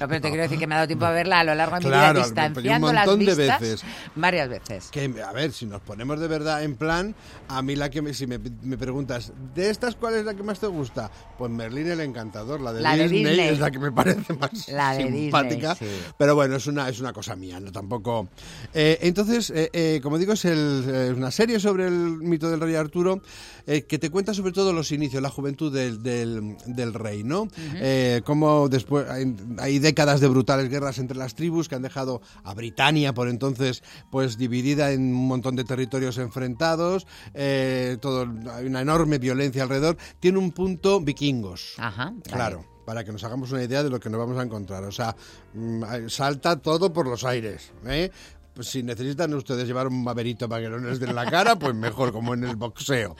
[0.00, 1.76] No, pero te quiero decir que me ha dado tiempo a verla a lo largo
[1.76, 3.82] de mi Claro, vida, pero un distanciando las montón de veces.
[4.14, 4.88] varias veces.
[4.90, 7.14] Que, a ver, si nos ponemos de verdad en plan,
[7.48, 10.42] a mí la que me, si me, me preguntas, ¿de estas cuál es la que
[10.42, 11.10] más te gusta?
[11.38, 13.48] Pues Merlín el Encantador, la de, La de Disney, Disney.
[13.48, 15.74] es la que me parece más La simpática.
[15.74, 16.02] Disney, sí.
[16.18, 18.28] Pero bueno, es una, es una cosa mía, no tampoco.
[18.74, 22.60] Eh, entonces, eh, eh, como digo, es el- eh, una serie sobre el mito del
[22.60, 23.20] rey Arturo
[23.66, 27.48] eh, que te cuenta sobre todo los inicios, la juventud del, del, del rey, ¿no?
[27.74, 32.20] Eh, cómo después hay, hay décadas de brutales guerras entre las tribus que han dejado
[32.42, 38.66] a Britania por entonces pues dividida en un montón de territorios enfrentados, eh, todo, hay
[38.66, 39.96] una enorme violencia alrededor.
[40.20, 41.74] Tiene un punto vikingos.
[41.78, 42.14] Ajá.
[42.24, 44.84] Claro, para que nos hagamos una idea de lo que nos vamos a encontrar.
[44.84, 45.16] O sea,
[45.54, 47.72] mm, salta todo por los aires.
[47.86, 48.10] ¿eh?
[48.54, 51.74] Pues si necesitan ustedes llevar un maverito para que no les den la cara, pues
[51.74, 53.16] mejor, como en el boxeo.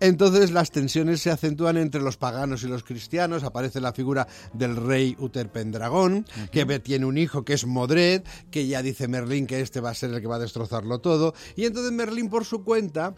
[0.00, 3.44] Entonces las tensiones se acentúan entre los paganos y los cristianos.
[3.44, 8.66] Aparece la figura del rey Uther Pendragón, que tiene un hijo que es Modred, que
[8.66, 11.34] ya dice Merlín que este va a ser el que va a destrozarlo todo.
[11.56, 13.14] Y entonces Merlín por su cuenta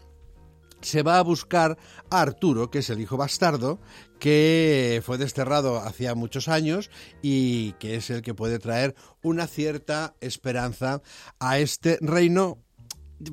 [0.83, 1.77] se va a buscar
[2.09, 3.79] a Arturo, que es el hijo bastardo,
[4.19, 6.89] que fue desterrado hacía muchos años
[7.21, 11.01] y que es el que puede traer una cierta esperanza
[11.39, 12.59] a este reino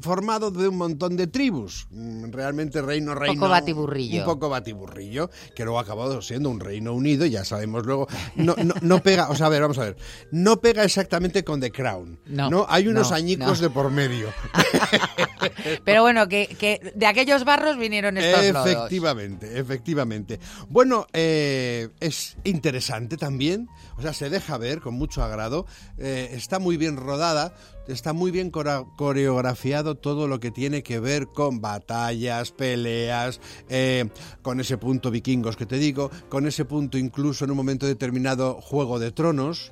[0.00, 1.86] formado de un montón de tribus.
[1.90, 3.34] Mm, Realmente reino, reino...
[3.34, 4.20] poco batiburrillo.
[4.20, 8.06] Un poco batiburrillo, que luego ha acabado siendo un reino unido, ya sabemos luego.
[8.36, 9.96] No, no, no pega, o sea, a ver, vamos a ver.
[10.30, 12.20] No pega exactamente con The Crown.
[12.26, 13.68] No, Hay unos no, añicos no.
[13.68, 14.28] de por medio.
[15.84, 18.66] Pero bueno, que, que de aquellos barros vinieron estos lodos.
[18.66, 20.40] Efectivamente, efectivamente.
[20.68, 25.66] Bueno, eh, es interesante también, o sea, se deja ver con mucho agrado,
[25.98, 27.54] eh, está muy bien rodada,
[27.88, 34.08] está muy bien coreografiado todo lo que tiene que ver con batallas, peleas, eh,
[34.42, 38.60] con ese punto vikingos que te digo, con ese punto incluso en un momento determinado
[38.60, 39.70] Juego de Tronos.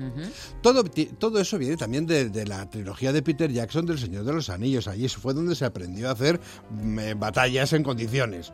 [0.63, 4.33] Todo, todo eso viene también de, de la trilogía de Peter Jackson del Señor de
[4.33, 4.89] los Anillos.
[4.89, 6.41] Allí fue donde se aprendió a hacer
[6.71, 8.53] mm, eh, batallas en condiciones.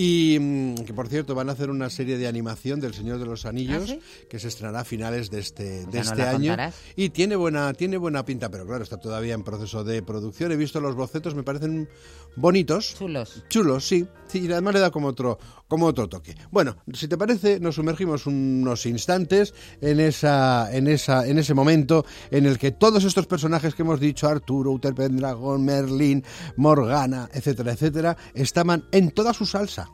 [0.00, 3.26] Y mm, que por cierto van a hacer una serie de animación del Señor de
[3.26, 4.00] los Anillos ¿Ah, sí?
[4.30, 6.52] que se estrenará a finales de este, de este año.
[6.52, 6.76] contarás.
[6.94, 10.52] Y tiene buena, tiene buena pinta, pero claro, está todavía en proceso de producción.
[10.52, 11.88] He visto los bocetos, me parecen
[12.36, 12.94] bonitos.
[12.96, 13.42] Chulos.
[13.48, 14.06] Chulos, sí.
[14.28, 16.36] Sí, y además le da como otro, como otro toque.
[16.50, 22.04] Bueno, si te parece, nos sumergimos unos instantes en esa, en esa, en ese momento
[22.30, 26.22] en el que todos estos personajes que hemos dicho, Arturo, Uther Pendragon, Merlin,
[26.56, 29.87] Morgana, etcétera, etcétera, estaban en toda su salsa.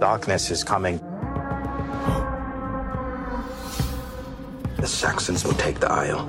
[0.00, 0.98] Darkness is coming.
[4.76, 6.26] The Saxons will take the Isle.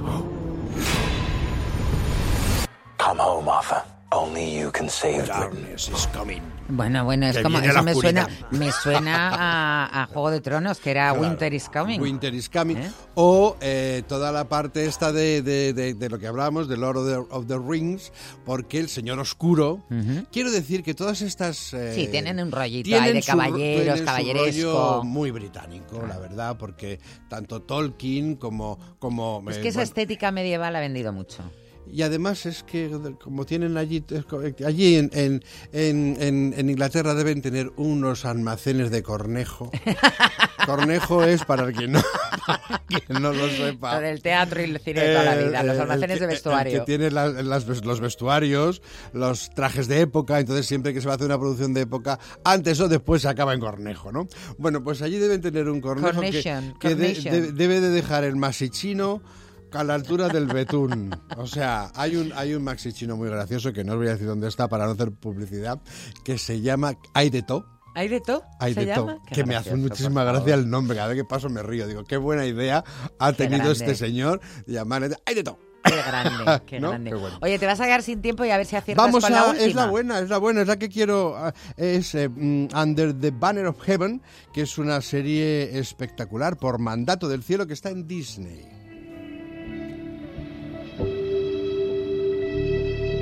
[2.98, 3.84] Come home, Arthur.
[4.12, 6.42] Only you can save Darkness is coming.
[6.70, 10.80] Bueno, bueno, es Que como eso me suena, me suena a, a Juego de Tronos,
[10.80, 11.22] que era Claro.
[11.22, 12.00] Winter is Coming.
[12.02, 12.76] Winter is coming.
[12.76, 12.92] ¿Eh?
[13.16, 16.98] O eh, toda la parte esta de, de- de- de lo que hablábamos, de Lord
[16.98, 18.12] of the, of the Rings,
[18.46, 19.86] porque el Señor Oscuro.
[20.32, 21.74] Quiero decir que todas estas.
[21.74, 24.72] eh, Sí, tienen un rollito tienen ahí de su ro- caballeros, caballeresco.
[24.72, 27.00] rollo muy británico, la verdad, porque
[27.30, 28.78] tanto Tolkien como.
[29.00, 31.44] como Es eh, que esa bueno, estética medieval ha vendido mucho.
[31.92, 32.90] Y además es que
[33.22, 34.04] como tienen allí
[34.66, 35.44] allí en, en,
[36.54, 39.72] en- Inglaterra deben tener unos almacenes de cornejo.
[40.66, 42.02] cornejo es para el que no,
[42.48, 43.96] para quien no lo sepa.
[43.96, 46.26] Lo del teatro y el cine de toda la vida, los Eh, el almacenes de
[46.26, 46.80] el vestuario.
[46.80, 48.82] que tiene la- las los vestuarios,
[49.14, 52.20] los trajes de época, entonces siempre que se va a hacer una producción de época,
[52.44, 54.28] antes o después se acaba en cornejo, ¿no?
[54.58, 57.34] Bueno, pues allí deben tener un cornejo que, Cornation, que de- cornation.
[57.34, 59.22] de- debe de dejar el masichino
[59.74, 61.10] a la altura del betún.
[61.38, 64.12] O sea, hay un, hay un maxi chino muy gracioso que no os voy a
[64.12, 65.80] decir dónde está para no hacer publicidad,
[66.24, 67.66] que se llama Hay de To.
[67.96, 68.44] ¿Hay de todo?
[68.60, 69.20] Hay ¿Se de todo.
[69.26, 70.96] Que me hace muchísima gracia el nombre.
[70.96, 71.88] Cada vez que paso me río.
[71.88, 72.84] Digo, qué buena idea
[73.18, 73.72] ha Qué tenido grande.
[73.74, 75.16] este señor de llamarle.
[75.26, 75.58] Hay de todo.
[75.84, 76.90] Qué grande, qué ¿No?
[76.90, 77.10] grande.
[77.10, 77.38] Qué bueno.
[77.42, 79.36] Oye, te vas a quedar sin tiempo y a ver si aciertas Vamos con a.
[79.40, 79.66] la última.
[79.66, 81.36] es la buena, es la buena, es la que quiero.
[81.38, 84.22] ah, Es eh, mm, Under the Banner of Heaven,
[84.54, 88.64] que es una serie espectacular por mandato del cielo que está en Disney.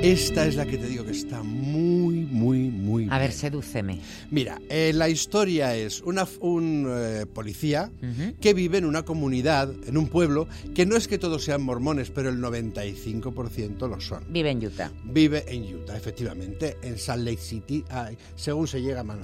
[0.06, 3.98] Esta es la que te digo que está muy, muy, muy A ver, sedúceme.
[4.30, 7.90] Mira, eh, la historia es una, un eh, policía
[8.40, 12.10] que vive en una comunidad, en un pueblo, que no es que todos sean mormones,
[12.10, 14.22] pero el 95% lo son.
[14.28, 14.92] Vive en Utah.
[15.02, 19.22] Vive en Utah, efectivamente, en Salt Lake City, ay, según se llega a mano.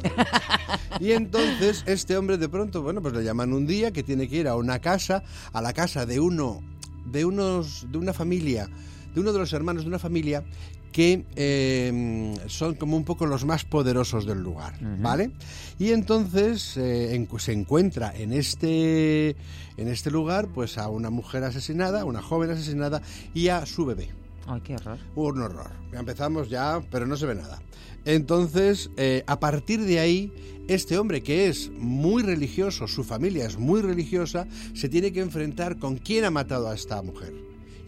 [0.99, 4.39] Y entonces este hombre de pronto, bueno, pues le llaman un día que tiene que
[4.39, 6.61] ir a una casa, a la casa de uno,
[7.07, 8.69] de unos, de una familia,
[9.15, 10.45] de uno de los hermanos de una familia
[10.93, 15.31] que eh, son como un poco los más poderosos del lugar, ¿vale?
[15.79, 19.31] Y entonces eh, en- se encuentra en este,
[19.77, 23.01] en este lugar pues a una mujer asesinada, una joven asesinada
[23.35, 24.11] y a su bebé.
[24.47, 24.99] Ay, qué horror.
[25.15, 25.71] Un horror.
[25.93, 27.63] Empezamos ya, pero no se ve nada.
[28.05, 30.33] Entonces, eh, a partir de ahí,
[30.69, 35.79] este hombre que es muy religioso, su familia es muy religiosa, se tiene que enfrentar
[35.79, 37.33] con quién ha matado a esta mujer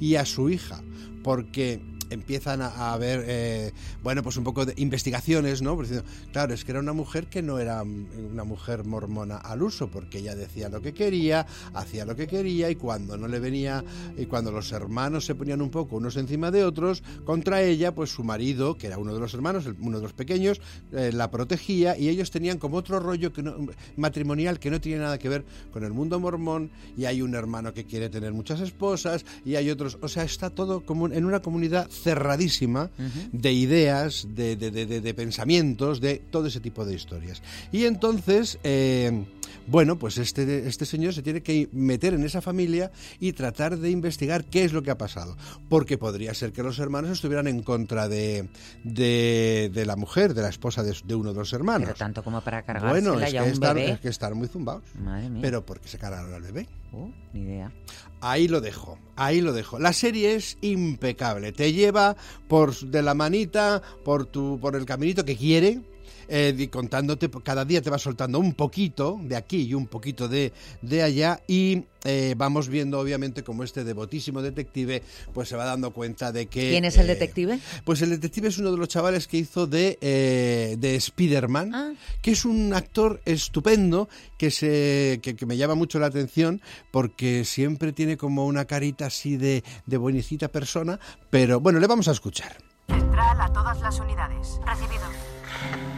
[0.01, 0.83] y a su hija,
[1.25, 1.81] porque
[2.15, 3.73] empiezan a, a haber, eh,
[4.03, 5.77] bueno, pues un poco de investigaciones, ¿no?
[5.81, 9.89] Diciendo, claro, es que era una mujer que no era una mujer mormona al uso,
[9.89, 13.85] porque ella decía lo que quería, hacía lo que quería, y cuando no le venía,
[14.17, 18.11] y cuando los hermanos se ponían un poco unos encima de otros, contra ella, pues
[18.11, 20.61] su marido, que era uno de los hermanos, uno de los pequeños,
[20.93, 23.57] eh, la protegía, y ellos tenían como otro rollo que no-
[23.97, 27.73] matrimonial que no tiene nada que ver con el mundo mormón, y hay un hermano
[27.75, 31.41] que quiere tener muchas esposas, y hay otros, o sea, está todo como en una
[31.41, 32.91] comunidad cerradísima
[33.33, 37.43] de ideas, de, de- de- de- de pensamientos, de todo ese tipo de historias.
[37.73, 39.25] Y entonces, eh,
[39.67, 42.91] bueno, pues este, este señor se tiene que meter en esa familia
[43.21, 45.37] y tratar de investigar qué es lo que ha pasado.
[45.69, 48.49] Porque podría ser que los hermanos estuvieran en contra de,
[48.85, 51.87] de, de la mujer, de la esposa de, de uno de los hermanos.
[51.87, 53.91] Pero tanto como para cargársela Bueno, es que, un están, bebé.
[53.93, 54.85] es que están muy zumbados.
[54.99, 55.43] Madre mía.
[55.43, 56.69] Pero ¿por qué se cargaron al bebé?
[56.93, 57.73] Oh, ni idea.
[58.21, 59.79] Ahí lo dejo, ahí lo dejo.
[59.79, 62.17] La serie es impecable, te lleva
[62.49, 65.81] por de la manita, por tu, por el caminito que quiere.
[66.29, 70.29] Eh, y contándote, cada día te va soltando un poquito de aquí y un poquito
[70.29, 70.53] de,
[70.83, 75.03] de allá y eh, vamos viendo obviamente como este devotísimo detective
[75.33, 76.71] pues se va dando cuenta de que...
[76.71, 77.59] ¿Quién es el eh, detective?
[77.85, 81.93] Pues el detective es uno de los chavales que hizo de, eh, de Spider-Man, Ah.
[82.23, 84.09] que es un actor estupendo
[84.39, 86.61] que, se, que, que me llama mucho la atención
[86.91, 91.01] porque siempre tiene como una carita así de, de buenecita persona,
[91.31, 92.57] pero bueno, le vamos a escuchar.
[92.89, 94.59] Central a todas las unidades.
[94.67, 95.94] Recibido.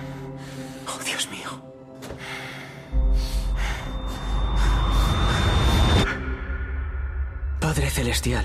[1.17, 1.49] Dios mío.
[7.59, 8.45] Padre Celestial,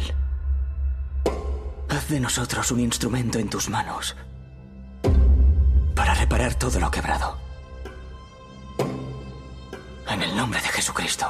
[1.90, 4.16] haz de nosotros un instrumento en tus manos
[5.96, 7.38] para reparar todo lo quebrado.
[10.08, 11.28] En el nombre de Jesucristo.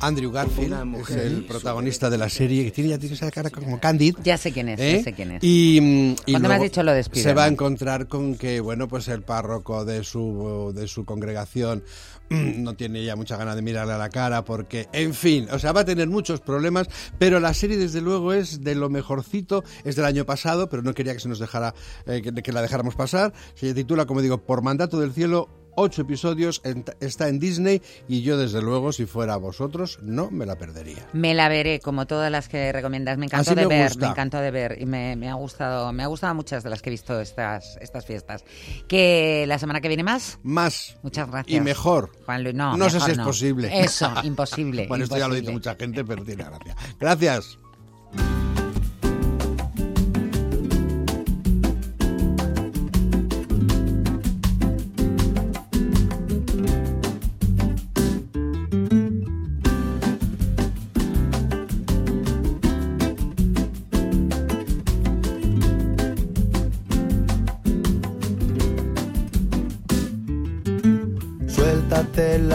[0.00, 3.78] Andrew Garfield es el protagonista de la serie que tiene ya tiene esa cara como
[3.78, 4.16] Candid.
[4.24, 4.96] Ya sé quién es, ¿eh?
[4.98, 5.44] ya sé quién es.
[5.44, 8.88] Y, mm, y me has dicho lo de se va a encontrar con que, bueno,
[8.88, 11.82] pues el párroco de su, de su congregación
[12.30, 15.58] mm, no tiene ya mucha ganas de mirarle a la cara porque, en fin, o
[15.58, 16.88] sea, va a tener muchos problemas,
[17.18, 20.94] pero la serie desde luego es de lo mejorcito, es del año pasado, pero no
[20.94, 21.74] quería que se nos dejara,
[22.06, 23.32] eh, que, que la dejáramos pasar.
[23.54, 26.62] Se titula, como digo, Por mandato del cielo, ocho episodios,
[27.00, 31.06] está en Disney y yo desde luego, si fuera vosotros, no me la perdería.
[31.12, 33.18] Me la veré como todas las que recomiendas.
[33.18, 34.06] Me encantó Así de me ver, gusta.
[34.06, 36.82] me encantó de ver y me, me ha gustado, me ha gustado muchas de las
[36.82, 38.44] que he visto estas estas fiestas.
[38.88, 40.38] Que la semana que viene más.
[40.42, 41.56] Más Muchas gracias.
[41.56, 42.10] y mejor.
[42.26, 43.24] Juan Luis, no, No sé si es no.
[43.24, 43.80] posible.
[43.80, 44.86] Eso, imposible.
[44.86, 46.76] Bueno, esto ya lo dice mucha gente, pero tiene gracia.
[46.98, 47.58] Gracias.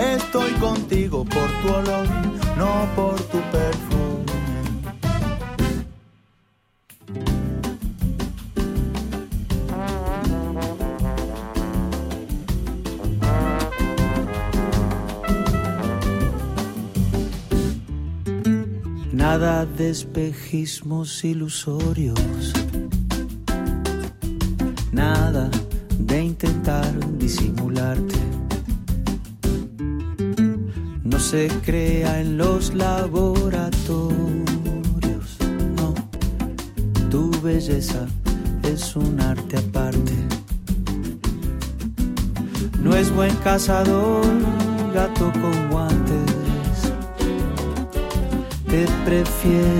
[0.00, 2.06] Estoy contigo por tu olor,
[2.56, 4.00] no por tu perfume.
[19.12, 22.59] Nada de espejismos ilusorios.
[31.30, 35.38] Se crea en los laboratorios.
[35.76, 35.94] No,
[37.08, 38.04] tu belleza
[38.64, 40.12] es un arte aparte.
[42.82, 44.24] No es buen cazador,
[44.92, 46.92] gato con guantes.
[48.68, 49.79] Te prefiero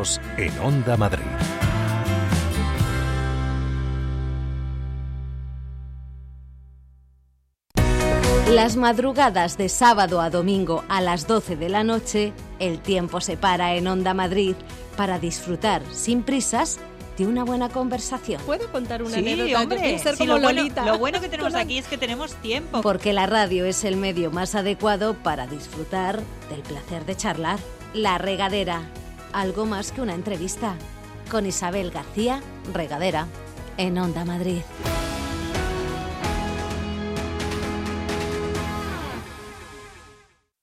[0.00, 1.24] hasta las 2 en Onda Madrid.
[8.50, 13.36] Las madrugadas de sábado a domingo a las 12 de la noche, el tiempo se
[13.36, 14.54] para en Onda Madrid
[14.96, 16.78] para disfrutar sin prisas
[17.18, 18.40] de una buena conversación.
[18.46, 19.60] ¿Puedo contar una Sí, anécdota?
[19.62, 20.84] hombre, Yo quiero ser sí, como lo, bueno, Lolita.
[20.86, 22.80] lo bueno que tenemos aquí es que tenemos tiempo.
[22.80, 27.58] Porque la radio es el medio más adecuado para disfrutar del placer de charlar.
[27.92, 28.82] La regadera,
[29.32, 30.74] algo más que una entrevista.
[31.30, 32.40] Con Isabel García,
[32.72, 33.26] regadera,
[33.76, 34.62] en Onda Madrid.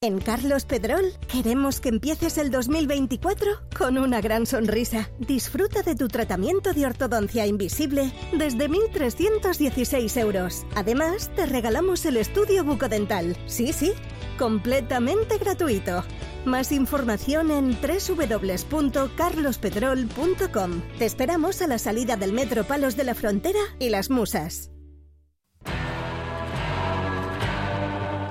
[0.05, 5.09] En Carlos Pedrol queremos que empieces el 2024 con una gran sonrisa.
[5.17, 10.63] Disfruta de tu tratamiento de ortodoncia invisible desde 1.316 euros.
[10.75, 13.35] Además, te regalamos el estudio bucodental.
[13.47, 13.93] Sí, sí,
[14.37, 16.03] completamente gratuito.
[16.45, 20.81] Más información en www.carlospedrol.com.
[20.99, 24.69] Te esperamos a la salida del Metro Palos de la Frontera y Las Musas.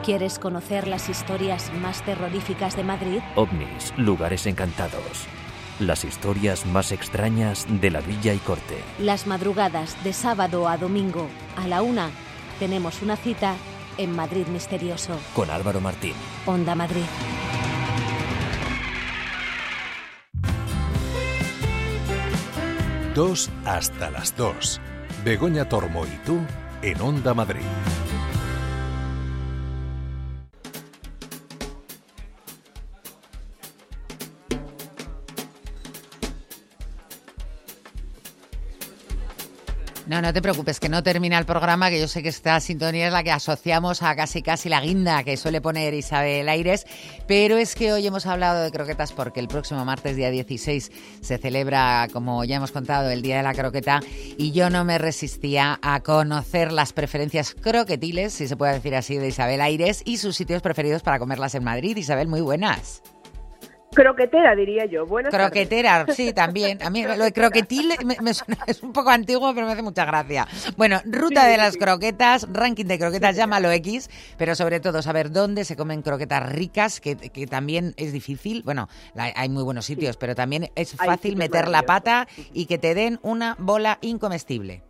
[0.05, 3.21] ¿Quieres conocer las historias más terroríficas de Madrid?
[3.37, 5.25] OVNIs, lugares encantados.
[5.81, 8.77] Las historias más extrañas de la villa y corte.
[8.99, 11.27] Las madrugadas de sábado a domingo
[11.57, 12.11] a la una
[12.59, 13.55] tenemos una cita
[13.97, 15.19] en Madrid Misterioso.
[15.35, 16.13] Con Álvaro Martín.
[16.45, 17.07] Onda Madrid.
[23.15, 24.83] Dos hasta las 2.
[25.25, 26.41] Begoña Tormo y tú
[26.83, 27.63] en Onda Madrid.
[40.07, 43.07] No, no te preocupes, que no termina el programa, que yo sé que esta sintonía
[43.07, 46.87] es la que asociamos a casi casi la guinda que suele poner Isabel Aires,
[47.27, 50.93] pero es que hoy hemos hablado de croquetas porque el próximo martes, día 16,
[51.23, 54.01] se celebra, como ya hemos contado, el Día de la Croqueta
[54.37, 59.17] y yo no me resistía a conocer las preferencias croquetiles, si se puede decir así,
[59.17, 61.97] de Isabel Aires y sus sitios preferidos para comerlas en Madrid.
[61.97, 63.03] Isabel, muy buenas.
[63.95, 65.07] Croquetera, diría yo.
[65.07, 65.47] Buenas tardes.
[65.51, 66.83] Croquetera, sí, también.
[66.83, 69.83] A mí lo de croquetil me- me suena- es un poco antiguo, pero me hace
[69.83, 70.47] mucha gracia.
[70.77, 71.79] Bueno, ruta Sí, de las sí.
[71.79, 77.01] croquetas, ranking de croquetas, llámalo X, pero sobre todo saber dónde se comen croquetas ricas,
[77.01, 78.63] que, que también es difícil.
[78.65, 82.79] Bueno, la- hay muy buenos sitios, pero también es fácil meter la pata y que
[82.79, 84.83] te den una bola incomestible.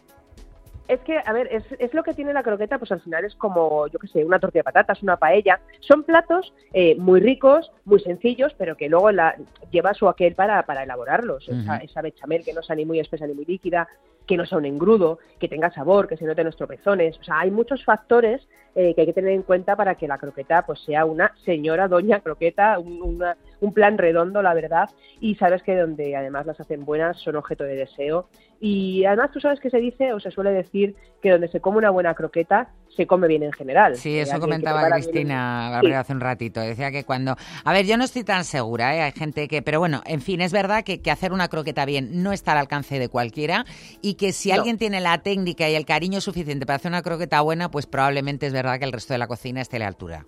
[0.87, 3.35] Es que, a ver, es, es lo que tiene la croqueta, pues al final es
[3.37, 5.61] como, yo qué sé, una tortilla de patatas, una paella.
[5.81, 9.35] Son platos eh, muy ricos, muy sencillos, pero que luego la,
[9.71, 11.49] lleva su aquel para, para elaborarlos.
[11.49, 13.89] Esa, esa bechamel que no sea ni muy espesa ni muy líquida,
[14.27, 17.19] que no sea un engrudo, que tenga sabor, que se noten los tropezones.
[17.19, 20.19] O sea, hay muchos factores eh, que hay que tener en cuenta para que la
[20.19, 24.91] croqueta pues sea una señora doña croqueta, un, una- un plan redondo, la verdad.
[25.21, 28.27] Y sabes que donde además las hacen buenas son objeto de deseo.
[28.61, 31.79] Y además tú sabes que se dice o se suele decir que donde se come
[31.79, 33.97] una buena croqueta se come bien en general.
[33.97, 36.61] Sí, Eh, eso comentaba bien Cristina hace un ratito.
[36.61, 37.37] Decía que cuando...
[37.65, 39.03] A ver, yo no estoy tan segura, ¿eh?
[39.03, 39.63] hay gente que...
[39.63, 42.59] Pero bueno, en fin, es verdad que, que hacer una croqueta bien no está al
[42.59, 43.65] alcance de cualquiera
[44.03, 44.57] y que si No.
[44.57, 48.47] alguien tiene la técnica y el cariño suficiente para hacer una croqueta buena, pues probablemente
[48.47, 50.25] es verdad que el resto de la cocina esté a la altura.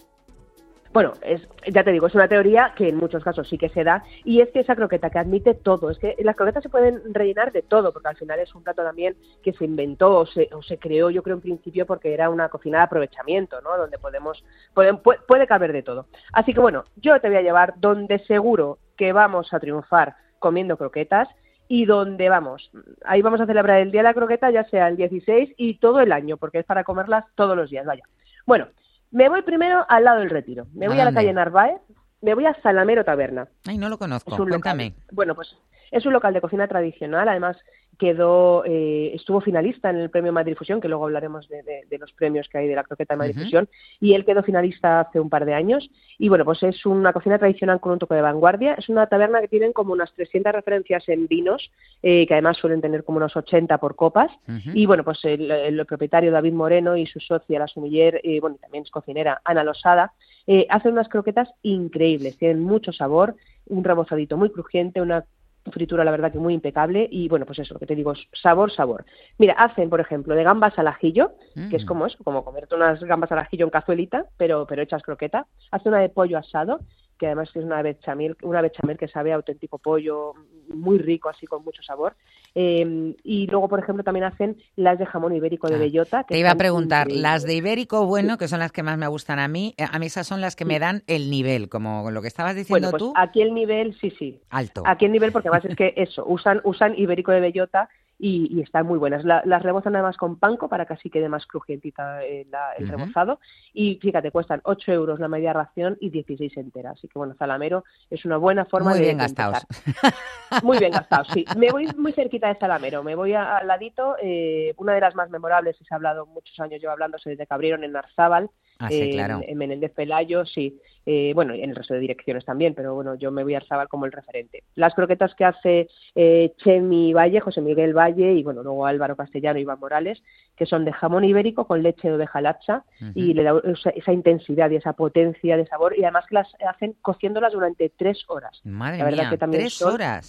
[0.97, 3.85] Bueno, es, ya te digo, es una teoría que en muchos casos sí que se
[3.85, 7.13] da y es que esa croqueta que admite todo, es que las croquetas se pueden
[7.13, 10.49] rellenar de todo, porque al final es un plato también que se inventó o se,
[10.55, 13.77] o se creó, yo creo en principio porque era una cocina de aprovechamiento, ¿no?
[13.77, 14.43] Donde podemos,
[14.73, 16.07] puede, puede caber de todo.
[16.33, 20.79] Así que bueno, yo te voy a llevar donde seguro que vamos a triunfar comiendo
[20.79, 21.29] croquetas
[21.69, 22.71] y donde vamos,
[23.05, 26.01] ahí vamos a celebrar el Día de la Croqueta, ya sea el 16 y todo
[26.01, 28.05] el año, porque es para comerlas todos los días, vaya.
[28.47, 28.69] Bueno,
[29.11, 30.67] me voy primero al lado del retiro.
[30.75, 31.81] Me ¿A voy a, la calle Narváez,
[32.23, 33.49] me voy a Salamero Taberna.
[33.67, 34.49] Ay, no lo conozco, local.
[34.49, 34.95] cuéntame.
[35.13, 35.57] Bueno, pues
[35.91, 37.57] es un local de cocina tradicional, además
[37.99, 41.99] quedó, eh, estuvo finalista en el premio Madrid Fusión, que luego hablaremos de, de- de
[41.99, 43.35] los premios que hay de la croqueta de Madrid.
[43.45, 43.69] Fusión,
[44.01, 45.89] y él quedó finalista hace un par de años.
[46.19, 48.75] Y bueno, pues es una cocina tradicional con un toque de vanguardia.
[48.75, 51.71] Es una taberna que tienen como unas 300 referencias en vinos,
[52.03, 54.31] eh, que además suelen tener como unos 80 por copas.
[54.75, 58.57] Y bueno, pues el, el propietario David Moreno y su socia, la sumiller, eh, bueno,
[58.61, 60.13] también es cocinera, Ana Losada,
[60.47, 63.35] eh, hacen unas croquetas increíbles, tienen mucho sabor,
[63.69, 65.25] un rebozadito muy crujiente, una
[65.73, 68.27] fritura la verdad que muy impecable y bueno, pues eso, lo que te digo es
[68.41, 69.05] sabor, sabor.
[69.39, 71.33] Mira, hacen, por ejemplo, de gambas al ajillo,
[71.71, 71.87] que es Mm.
[71.87, 75.47] como eso, como comerte unas gambas al ajillo en cazuelita, pero, pero hechas croqueta.
[75.71, 76.81] Hacen una de pollo asado
[77.19, 80.35] que además es una bechamel, una bechamel que sabe a auténtico pollo,
[80.69, 82.15] muy rico, así con mucho sabor.
[82.55, 86.25] Eh, y luego, por ejemplo, también hacen las de jamón ibérico de Ah, bellota.
[86.25, 87.23] que Te iba a preguntar, increíbles.
[87.23, 89.99] las de ibérico bueno, que son las que más me gustan a mí, eh, a
[89.99, 92.91] mí esas son las que me dan el nivel, como lo que estabas diciendo Bueno,
[92.91, 94.41] pues tú, aquí el nivel, sí, sí.
[94.51, 94.83] alto.
[94.87, 97.89] Aquí el nivel, porque además es que eso, usan, usan ibérico de bellota
[98.19, 99.25] y, y están muy buenas.
[99.25, 102.85] La- las rebozan además con panko para que así quede más crujientita eh, la- el
[102.85, 102.93] Ujú.
[102.97, 103.41] rebozado.
[103.75, 106.95] Y fíjate, cuestan 8 euros la media ración y 16 enteras.
[106.99, 109.05] Así que bueno, Zalamero es una buena forma Muy de.
[109.05, 109.67] bien de gastados.
[110.63, 111.45] Muy bien gastados, sí.
[111.59, 114.17] Me voy muy cerquita de Zalamero, me voy al ladito.
[114.23, 117.47] eh, una de las más memorables, y se ha hablado muchos años yo hablando, desde
[117.47, 118.51] que abrieron en Narzábal.
[118.79, 119.37] Ah, sí, claro.
[119.43, 120.79] en, en Menéndez Pelayo, sí.
[121.09, 123.59] Eh, bueno, y en el resto de direcciones también, pero bueno, yo me voy a
[123.59, 124.65] Arzabal como el referente.
[124.75, 129.61] Las croquetas que hace eh, Chemi Valle, José Miguel Valle y bueno, luego Álvaro Castellano
[129.61, 130.21] y Iván Morales,
[130.57, 132.83] que son de jamón ibérico con leche de oveja lacha
[133.15, 136.49] y le da esa, esa intensidad y esa potencia de sabor y además que las
[136.67, 138.61] hacen cociéndolas durante tres horas.
[138.65, 140.29] Madre la verdad mía, que también tres horas.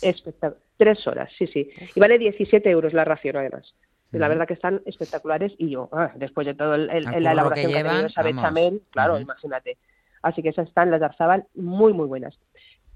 [0.77, 1.71] Tres horas, sí, sí.
[1.95, 3.73] Y vale 17 euros la ración además.
[4.11, 7.11] La verdad que están espectaculares y yo, ah, después de todo el, el- El la
[7.11, 9.77] que elaboración que, ha tenido llevan, esa bechamel, claro, imagínate.
[10.21, 12.37] Así que esas están las de Arzabal muy, muy buenas.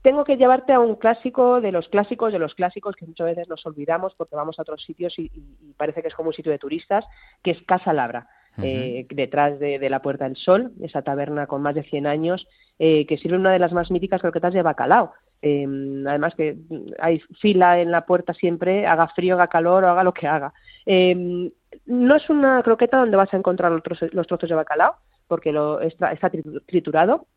[0.02, 3.48] Tengo que llevarte a un clásico de los clásicos de los clásicos que muchas veces
[3.48, 5.30] nos olvidamos porque vamos a otros sitios y,
[5.78, 7.06] parece que es como un sitio de turistas,
[7.44, 8.28] que es Casa Labra,
[8.64, 12.48] eh, detrás de, de la Puerta del Sol, esa taberna con más de 100 años,
[12.80, 15.14] eh, que sirve una de las más míticas croquetas de bacalao.
[15.44, 15.66] Eh,
[16.08, 16.58] además que
[17.00, 20.54] hay fila en la puerta siempre, haga frío, haga calor o haga lo que haga.
[20.86, 21.52] Eh,
[21.86, 24.96] no es una croqueta donde vas a encontrar los trozos, los trozos de bacalao,
[25.28, 27.28] porque lo, está, está tritu- triturado.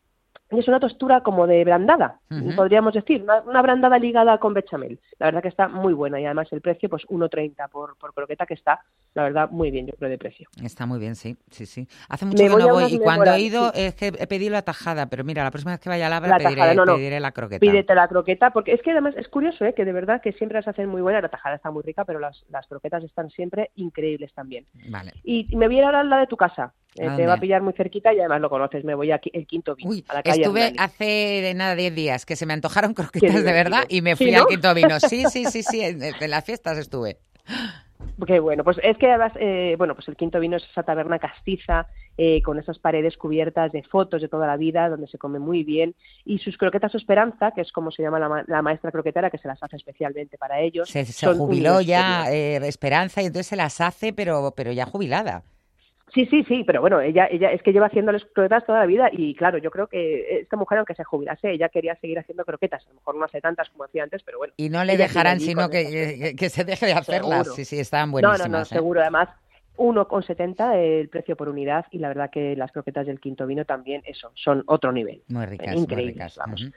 [0.49, 2.19] Es una textura como de brandada,
[2.55, 4.99] podríamos decir, una, una brandada ligada con bechamel.
[5.17, 8.45] La verdad que está muy buena y además el precio, pues 1,30 por, por croqueta,
[8.45, 8.79] que está,
[9.15, 10.47] la verdad, muy bien, yo creo, de precio.
[10.63, 11.87] Está muy bien, sí, sí, sí.
[12.09, 13.81] Hace mucho Me que voy no voy y cuando he ido sí.
[13.81, 16.29] es que he pedido la tajada, pero mira, la próxima vez que vaya a Labra
[16.29, 16.95] La pediré, tajada, no, no.
[16.95, 17.59] pediré la croqueta.
[17.59, 19.73] Pídete la croqueta, porque es que además es curioso, ¿eh?
[19.73, 21.23] que de verdad que siempre las hacen muy buenas.
[21.23, 24.65] La tajada está muy rica, pero las, las croquetas están siempre increíbles también.
[24.89, 25.13] Vale.
[25.23, 26.73] Y y me voy a ir ahora a la de tu casa.
[26.97, 28.83] Eh, ¿A te va a pillar muy cerquita y además lo conoces.
[28.85, 32.25] Me voy aquí el quinto vino, a la calle Estuve hace de nada 10 días
[32.25, 34.39] que se me antojaron croquetas de verdad y me Sí, fui ¿no?
[34.39, 34.99] al quinto vino.
[34.99, 37.17] Sí, sí, sí, sí, en, en las fiestas estuve.
[38.25, 41.19] Qué bueno, pues es que además, eh, bueno, pues el quinto vino es esa taberna
[41.19, 41.87] castiza
[42.17, 45.63] eh, con esas paredes cubiertas de fotos de toda la vida, donde se come muy
[45.63, 49.29] bien, y sus croquetas Esperanza, que es como se llama la, ma- la maestra croquetera,
[49.29, 50.89] que se las hace especialmente para ellos.
[50.89, 51.03] Se,
[51.35, 55.43] jubiló ya eh, Esperanza y entonces se las hace, pero, pero ya jubilada.
[56.15, 59.09] Sí, sí, sí, pero bueno, ella, ella es que lleva haciéndoles croquetas toda la vida
[59.11, 62.85] y claro, yo creo que esta mujer, aunque se jubilase, ella quería seguir haciendo croquetas.
[62.85, 64.53] A lo mejor no hace tantas como hacía antes, pero bueno.
[64.55, 67.39] Y no le dejarán sino que, que, que se deje de hacerlas.
[67.43, 67.55] Seguro.
[67.55, 68.49] Sí, sí, estaban No, no, buenísimas.
[68.49, 68.65] no, ¿eh?
[68.65, 69.01] seguro.
[69.01, 69.27] Además,
[69.75, 74.01] 1,70 el precio por unidad y la verdad que las croquetas del quinto vino también,
[74.05, 75.21] eso, son otro nivel.
[75.27, 76.37] Muy ricas, muy Increíbles, ricas.
[76.37, 76.71] vamos.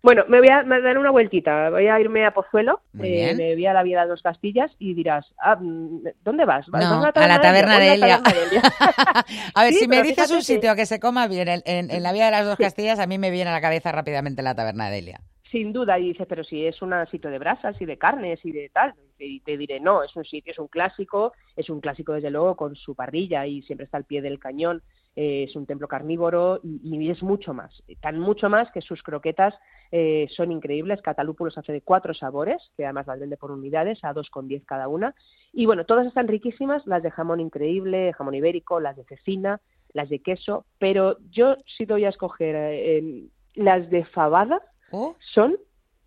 [0.00, 1.70] Bueno, me voy a dar una vueltita.
[1.70, 4.94] Voy a irme a Pozuelo, eh, me voy a la Vía de los Castillas y
[4.94, 6.68] dirás, ah, mm, ¿dónde vas?
[6.68, 8.18] ¿Vas No, a a la taberna de Elia.
[8.18, 8.60] de.
[9.54, 11.90] A ver, Sí, si me dices un que- sitio que se coma bien en, en-
[11.90, 14.40] en la Vía de las Dos Castillas, a mí me viene a la cabeza rápidamente
[14.42, 15.20] la taberna de Elia.
[15.50, 18.52] Sin duda, y dices, pero si es un sitio de brasas y de carnes y
[18.52, 22.12] de tal, y te diré, no, es un sitio, es un clásico, es un clásico
[22.12, 24.82] desde luego con su parrilla y siempre está al pie del cañón,
[25.20, 29.02] eh, es un templo carnívoro y, y es mucho más, tan mucho más que sus
[29.02, 29.52] croquetas
[29.90, 33.98] eh, son increíbles, Catalupo los hace de cuatro sabores, que además las vende por unidades,
[34.04, 35.16] a 2,10 cada una,
[35.52, 39.60] y bueno, todas están riquísimas, las de jamón increíble, jamón ibérico, las de cecina,
[39.92, 43.24] las de queso, pero yo sí doy a escoger eh,
[43.56, 45.14] las de fabada, Oh.
[45.34, 45.58] son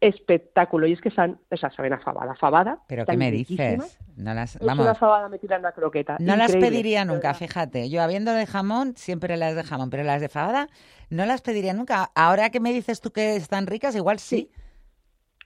[0.02, 2.80] espectáculo y es que son, o sea, saben a fabada, fabada.
[2.88, 4.00] ¿Pero qué me dices?
[4.18, 6.18] No las, Es una vamos, fabada metida en una croqueta.
[6.20, 7.36] no las pediría nunca, verdad.
[7.36, 7.90] fíjate.
[7.90, 10.68] Yo habiendo de jamón, siempre las de jamón, pero las de fabada
[11.10, 12.12] no las pediría nunca.
[12.16, 14.50] Ahora que me dices tú que están ricas, igual sí.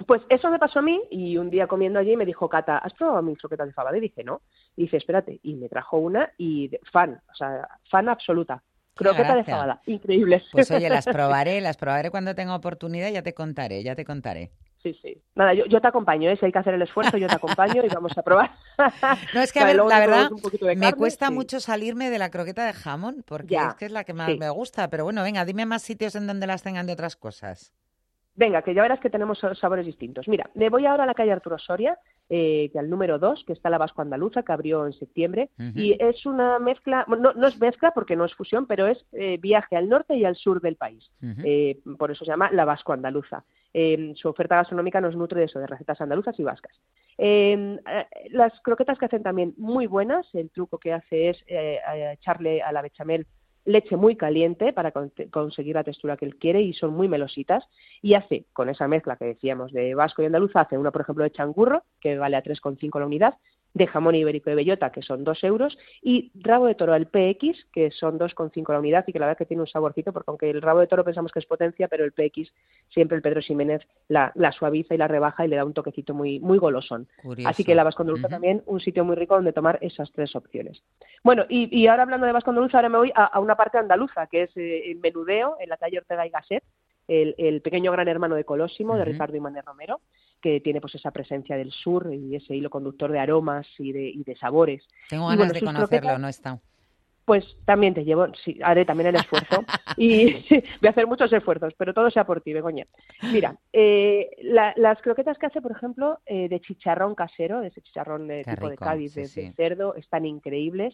[0.07, 2.93] Pues eso me pasó a mí y un día comiendo allí me dijo Cata, ¿has
[2.93, 3.97] probado mis croquetas de fabada?
[3.97, 4.41] Y dije, no.
[4.75, 5.39] Y dice, espérate.
[5.43, 8.61] Y me trajo una y fan, o sea, fan absoluta.
[8.95, 10.41] Croqueta de fabada, increíble.
[10.51, 14.51] Pues oye, las probaré, las probaré cuando tenga oportunidad, ya te contaré, ya te contaré.
[14.81, 15.19] Sí, sí.
[15.33, 16.37] Nada, yo, yo te acompaño, ¿eh?
[16.37, 18.51] si hay que hacer el esfuerzo, yo te acompaño y vamos a probar.
[19.33, 20.29] No, es que, a ver, la verdad,
[20.77, 21.33] me cuesta sí.
[21.33, 24.31] mucho salirme de la croqueta de jamón, porque Ya, es que es la que más
[24.31, 24.37] sí.
[24.37, 24.87] me gusta.
[24.89, 27.73] Pero bueno, venga, dime más sitios en donde las tengan de otras cosas.
[28.37, 30.27] Venga, que ya verás que tenemos sa- sabores distintos.
[30.27, 33.53] Mira, me voy ahora a la calle Arturo Soria, eh, que al número 2, que
[33.53, 37.57] está la Vasco Andaluza, que abrió en septiembre, y es una mezcla, no, no es
[37.59, 40.75] mezcla porque no es fusión, pero es eh, viaje al norte y al sur del
[40.75, 41.09] país.
[41.45, 43.43] Eh, por eso se llama la Vasco Andaluza.
[44.15, 46.73] Su oferta gastronómica nos nutre de eso, de recetas andaluzas y vascas.
[47.17, 47.77] Eh,
[48.31, 52.81] las croquetas que hacen también muy buenas, el truco que hace es echarle a la
[52.81, 53.27] bechamel
[53.65, 57.65] leche muy caliente para con- conseguir la textura que él quiere y son muy melositas.
[58.01, 61.23] Y hace, con esa mezcla que decíamos de vasco y andaluza, hace una, por ejemplo,
[61.23, 63.35] de changurro, que vale a 3,5 la unidad,
[63.75, 67.65] de jamón ibérico de bellota, que son 2 euros, y rabo de toro al PX,
[67.73, 70.49] que son 2,5 la unidad, y que la verdad que tiene un saborcito, porque aunque
[70.49, 72.53] el rabo de toro pensamos que es potencia, pero el PX,
[72.89, 76.13] siempre el Pedro Ximénez la, la suaviza y la rebaja y le da un toquecito
[76.13, 77.07] muy, muy golosón.
[77.21, 77.49] Curioso.
[77.49, 80.81] Así que la Vasco Andaluza también, un sitio muy rico donde tomar esas tres opciones.
[81.21, 83.77] Bueno, y, y ahora hablando de Vasco Andaluza, ahora me voy a, a una parte
[83.77, 86.63] andaluza, que es eh, el menudeo, en la calle Ortega y Gasset,
[87.09, 89.03] el, el pequeño gran hermano de Colosimo, de.
[89.03, 89.99] Ricardo Imanes Romero,
[90.45, 94.09] que tiene pues esa presencia del sur y ese hilo conductor de aromas y de,
[94.09, 94.87] y de sabores.
[95.09, 96.59] Tengo ganas bueno, de conocerlo, croquetas- no está.
[97.25, 99.63] Pues también te llevo, sí, haré también el esfuerzo
[99.97, 100.33] y
[100.81, 102.85] voy a hacer muchos esfuerzos, pero todo sea por ti, Begoña.
[103.23, 107.81] Mira, eh, la- las croquetas que hace, por ejemplo, eh, de chicharrón casero, de ese
[107.81, 110.93] chicharrón de Qué tipo de Cádiz, sí, de, cerdo, están increíbles.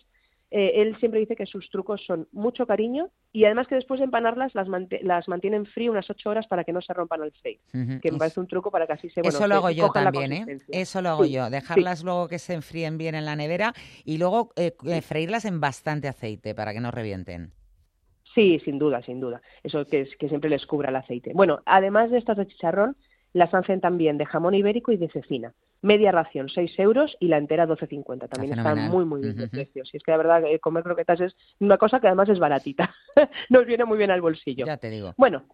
[0.54, 4.04] Eh, él siempre dice que sus trucos son mucho cariño y además que después de
[4.04, 7.32] empanarlas las, mante- las mantienen frío unas ocho horas para que no se rompan al
[7.32, 8.02] freír, Ujú.
[8.02, 10.34] que me parece un truco para que así se bueno, Eso lo hago yo también,
[10.34, 10.58] ¿eh?
[10.74, 11.52] Eso lo hago Sí, yo, sí.
[11.52, 13.74] dejarlas luego que se enfríen bien en la nevera
[14.04, 17.54] y luego eh, eh, freírlas en bastante aceite para que no revienten.
[18.36, 19.42] Sí, sin duda, sin duda.
[19.64, 21.32] Eso que, es- que siempre les cubra el aceite.
[21.34, 22.98] Bueno, además de estas de chicharrón,
[23.34, 25.54] las hacen también de jamón ibérico y de cecina.
[25.82, 28.30] Media ración, 6 euros y la entera 12,50.
[28.30, 28.92] También están fenomenal.
[28.92, 29.52] muy, muy bien de Ujú.
[29.52, 29.94] precios.
[29.94, 32.94] Y es que la verdad que comer croquetas es una cosa que además es baratita.
[33.50, 34.66] Nos viene muy bien al bolsillo.
[34.66, 35.14] Ya te digo.
[35.18, 35.46] Bueno,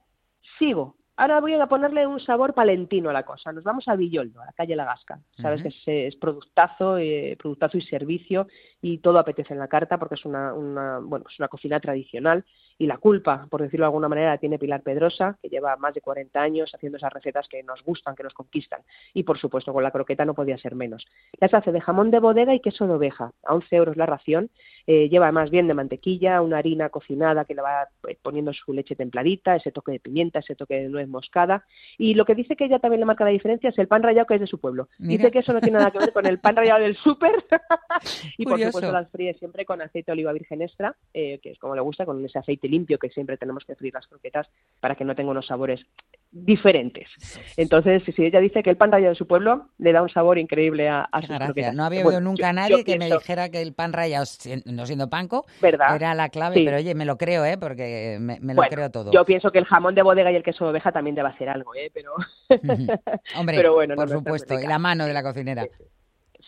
[0.59, 0.97] sigo.
[1.19, 3.51] Ahora voy a ponerle un sabor palentino a la cosa.
[3.51, 5.19] Nos vamos a Villoldo, a la calle La Gasca.
[5.41, 8.47] Sabes que es, es productazo, eh, productazo y servicio
[8.83, 12.45] y todo apetece en la carta porque es una, una, bueno, es una cocina tradicional
[12.77, 15.95] y la culpa, por decirlo de alguna manera, la tiene Pilar Pedrosa, que lleva más
[15.95, 18.81] de 40 años haciendo esas recetas que nos gustan, que nos conquistan.
[19.13, 21.05] Y por supuesto, con la croqueta no podía ser menos.
[21.39, 24.51] Las hace de jamón de bodega y queso de oveja, a 11 euros la ración.
[24.85, 28.73] Eh, lleva más bien de mantequilla, una harina cocinada que le va eh, poniendo su
[28.73, 31.65] leche templadita, ese toque de pimienta, ese toque de nuez moscada.
[31.97, 34.27] Y lo que dice que ella también le marca la diferencia es el pan rallado
[34.27, 34.89] que es de su pueblo.
[34.99, 35.17] Mira.
[35.17, 37.31] Dice que eso no tiene nada que ver con el pan rallado del súper.
[38.37, 38.71] y por Curioso.
[38.71, 41.81] supuesto las fríe siempre con aceite de oliva virgen extra, eh, que es como le
[41.81, 44.47] gusta, con ese aceite limpio que siempre tenemos que freír las croquetas
[44.79, 45.85] para que no tenga unos sabores
[46.31, 47.07] diferentes.
[47.55, 50.37] Entonces, si ella dice que el pan rallado de su pueblo le da un sabor
[50.37, 51.73] increíble a, a croquetas.
[51.73, 54.25] No había Bueno, oído nunca a nadie que me dijera que el pan rallado,
[54.65, 55.95] no siendo panco, ¿Verdad?
[55.95, 56.65] era la clave, Sí.
[56.65, 57.57] pero oye, me lo creo, ¿eh?
[57.57, 59.11] Porque me, me lo Bueno, creo todo.
[59.11, 61.49] Yo pienso que el jamón de bodega y el queso de oveja también debe hacer
[61.49, 61.91] algo, ¿eh?
[61.93, 62.13] Pero,
[63.35, 65.67] Hombre, pero bueno, no, por no supuesto, y la mano de la cocinera.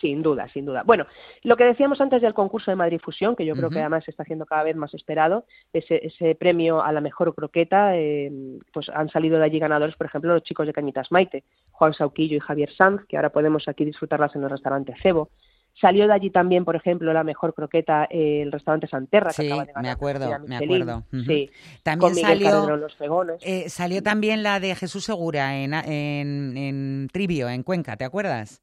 [0.00, 0.82] Sin duda, sin duda.
[0.84, 1.06] Bueno,
[1.42, 4.10] lo que decíamos antes del concurso de Madrid Fusión, que yo creo que además se
[4.12, 5.44] está haciendo cada vez más esperado,
[5.74, 8.32] ese, ese premio a la mejor croqueta, eh,
[8.72, 12.36] pues han salido de allí ganadores, por ejemplo, los chicos de Cañitas Maite, Juan Sauquillo
[12.36, 15.28] y Javier Sanz, que ahora podemos aquí disfrutarlas en el restaurante Cebo.
[15.80, 19.48] Salió de allí también, por ejemplo, la mejor croqueta, eh, el restaurante Santerra, Sí, que
[19.48, 21.04] acaba de ganar me acuerdo, me acuerdo.
[21.26, 21.50] Sí,
[21.84, 23.36] También con salió, Carrero los Fegones.
[23.46, 28.62] eh, salió también la de Jesús Segura en, en, en Trivio, en Cuenca, ¿te acuerdas?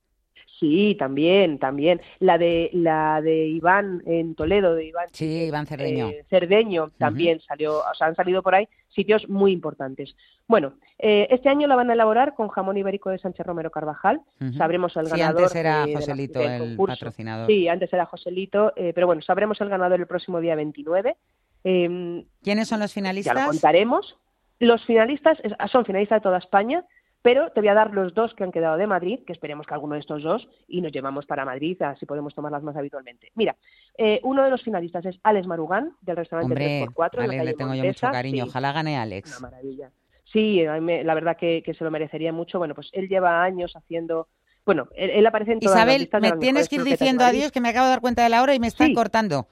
[0.59, 2.01] Sí, también, también.
[2.19, 5.05] La de la de Iván en Toledo, de Iván.
[5.11, 6.09] Sí, Iván Cerdeño.
[6.09, 10.15] eh, Cerdeño también salió, o sea, han salido por ahí sitios muy importantes.
[10.47, 14.21] Bueno, eh, este año la van a elaborar con jamón ibérico de Sánchez Romero Carvajal.
[14.57, 15.43] Sabremos el Sí, ganador.
[15.43, 17.47] antes era eh, de la- Joselito el patrocinador.
[17.47, 21.15] Sí, antes era Joselito, eh, pero bueno, sabremos el ganador el próximo día 29.
[21.63, 23.35] Eh, ¿Quiénes son los ya finalistas?
[23.35, 24.17] lo contaremos.
[24.59, 25.37] Los finalistas
[25.71, 26.83] son finalistas de toda España,
[27.21, 29.73] pero te voy a dar los dos que han quedado de Madrid, que esperemos que
[29.73, 33.31] alguno de estos dos, y nos llevamos para Madrid, así podemos tomarlas más habitualmente.
[33.35, 33.55] Mira,
[33.97, 37.09] eh, uno de los finalistas es Alex Marugán, del restaurante Hombre, 3x4.
[37.13, 38.43] en la Alex, le tengo yo mucho cariño.
[38.45, 39.37] Sí, Ojalá gane Alex.
[39.39, 39.89] una maravilla.
[40.25, 42.57] Sí, a mí me- la verdad que, que se lo merecería mucho.
[42.59, 44.27] Bueno, pues él lleva años haciendo...
[44.65, 47.23] Bueno, él, él aparece en todas las Isabel, de me las tienes que ir diciendo
[47.23, 48.93] adiós, que me acabo de dar cuenta de la hora y me están Sí.
[48.93, 49.47] cortando.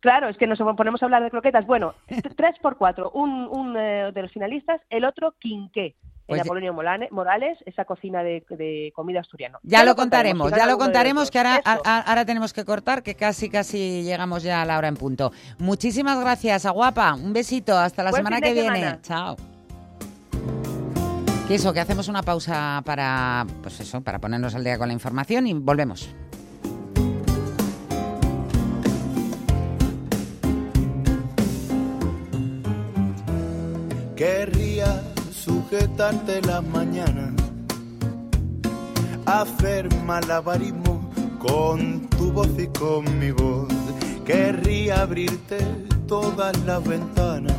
[0.00, 1.64] Claro, es que nos ponemos a hablar de croquetas.
[1.64, 1.94] Bueno,
[2.36, 3.12] tres por cuatro.
[3.12, 5.94] Un, un eh, de los finalistas, el otro quinqué.
[6.32, 6.72] Pues en Apolonio
[7.10, 9.58] Morales, esa cocina de, de comida asturiano.
[9.62, 11.68] Ya, lo contaremos, ya lo contaremos, que ahora, Eso.
[11.68, 14.96] a- a- ahora tenemos que cortar, que casi, casi llegamos ya a la hora en
[14.96, 15.32] punto.
[15.58, 17.14] Muchísimas gracias, Aguapa.
[17.14, 18.76] Un besito, hasta la Buen semana que viene.
[18.76, 18.98] semana.
[19.02, 19.36] Chao.
[21.48, 24.94] Que eso, que hacemos una pausa para, pues eso, para ponernos al día con la
[24.94, 26.08] información y volvemos.
[34.16, 35.02] Querría
[35.52, 37.32] sujetarte las mañanas,
[39.26, 43.68] hacer malabarismo con tu voz y con mi voz.
[44.24, 45.58] Querría abrirte
[46.06, 47.56] todas las ventanas,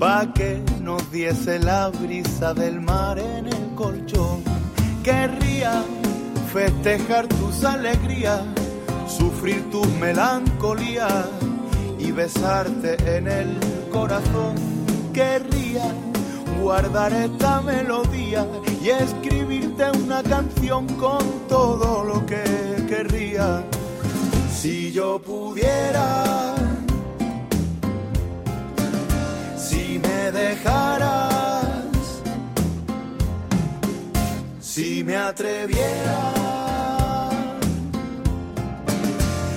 [0.00, 4.42] pa' que nos diese la brisa del mar en el colchón.
[5.04, 5.84] Querría
[6.52, 8.42] festejar tus alegrías,
[9.06, 11.26] sufrir tus melancolías
[11.98, 13.50] y besarte en el
[13.92, 14.54] corazón.
[15.12, 15.84] Querría
[16.60, 18.46] guardar esta melodía
[18.82, 22.44] y escribirte una canción con todo lo que
[22.88, 23.64] querría.
[24.50, 26.54] Si yo pudiera,
[29.56, 31.64] si me dejaras,
[34.60, 36.32] si me atreviera,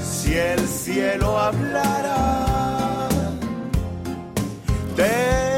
[0.04, 3.10] si el cielo hablara,
[4.96, 5.51] te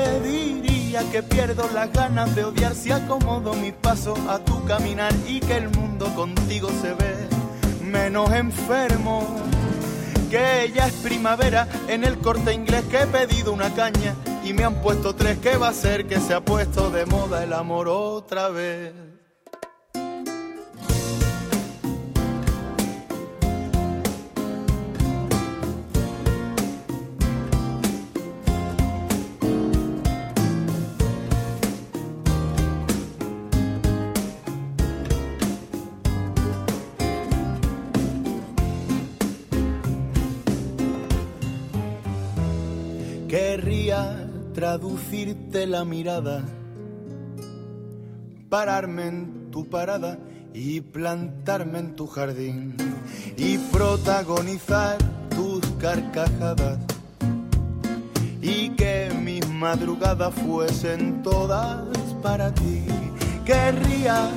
[1.13, 5.57] que pierdo las ganas de odiar si acomodo mi paso a tu caminar y que
[5.57, 7.27] el mundo contigo se ve
[7.83, 9.23] menos enfermo.
[10.31, 14.63] Que ya es primavera en el corte inglés que he pedido una caña y me
[14.63, 17.89] han puesto tres que va a ser que se ha puesto de moda el amor
[17.89, 19.02] otra vez.
[44.63, 46.41] Traducirte la mirada,
[48.47, 50.17] pararme en tu parada
[50.53, 52.77] y plantarme en tu jardín
[53.35, 54.99] y protagonizar
[55.35, 56.79] tus carcajadas
[58.41, 61.83] y que mis madrugadas fuesen todas
[62.21, 62.85] para ti.
[63.43, 64.29] Querría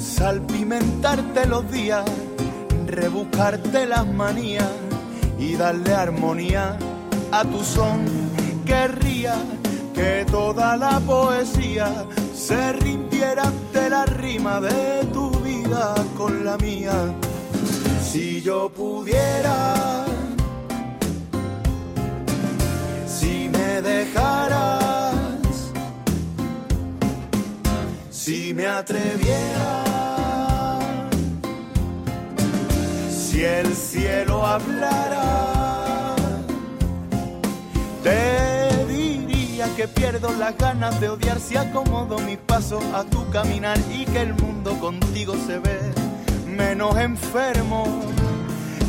[0.00, 2.04] salpimentarte los días,
[2.88, 4.72] rebuscarte las manías
[5.38, 6.76] y darle armonía
[7.30, 8.04] a tu son.
[8.66, 9.34] Querría
[10.00, 11.88] que toda la poesía
[12.34, 16.96] se rindiera ante la rima de tu vida con la mía.
[18.10, 20.06] Si yo pudiera,
[23.06, 25.70] si me dejaras,
[28.10, 29.74] si me atreviera,
[33.10, 35.28] si el cielo hablara.
[38.02, 38.49] Te
[39.80, 44.20] que pierdo las ganas de odiar si acomodo mi paso a tu caminar y que
[44.20, 45.80] el mundo contigo se ve
[46.44, 47.86] menos enfermo.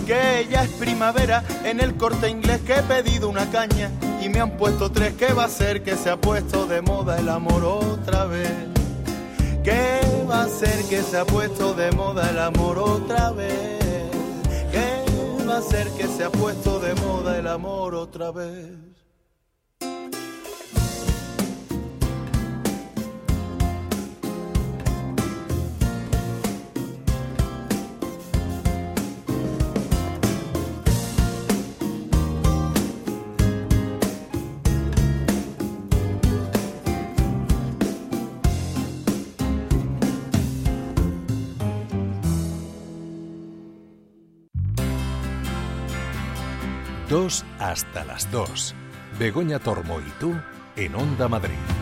[0.06, 3.90] Que ya es primavera en el corte inglés que he pedido una caña
[4.22, 7.18] y me han puesto tres que va a ser que se ha puesto de moda
[7.20, 8.52] el amor otra vez.
[9.64, 13.80] Que va a ser que se ha puesto de moda el amor otra vez.
[14.74, 18.91] Que va a ser que se ha puesto de moda el amor otra vez.
[47.12, 48.74] Dos hasta las dos.
[49.20, 50.34] Begoña Tormo y tú
[50.78, 51.81] en Onda Madrid.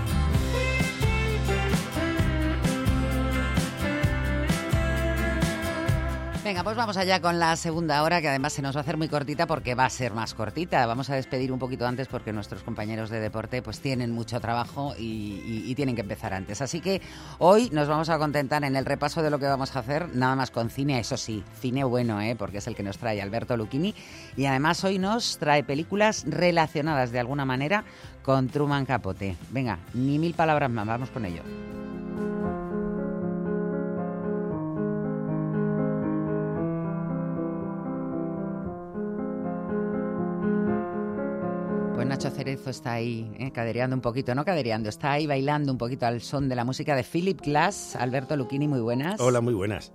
[6.64, 9.08] Pues vamos allá con la segunda hora, que además se nos va a hacer muy
[9.08, 10.86] cortita porque va a ser más cortita.
[10.86, 14.94] Vamos a despedir un poquito antes porque nuestros compañeros de deporte pues tienen mucho trabajo
[14.98, 16.62] y tienen que empezar antes.
[16.62, 17.02] Así que
[17.40, 20.36] hoy nos vamos a contentar en el repaso de lo que vamos a hacer, nada
[20.36, 22.36] más con cine, eso sí, cine bueno, ¿eh?
[22.38, 23.96] porque es el que nos trae Alberto Lucchini.
[24.36, 27.86] Y además hoy nos trae películas relacionadas de alguna manera
[28.22, 29.38] con Truman Capote.
[29.50, 31.42] Venga, ni mil palabras más, vamos con ello.
[42.00, 45.78] Pues Nacho Cerezo está ahí, eh, cadereando un poquito, no cadereando, está ahí bailando un
[45.78, 47.98] poquito al son de la música de Philip Glass.
[47.98, 49.20] Alberto Lucchini, muy buenas.
[49.20, 49.92] Hola, muy buenas.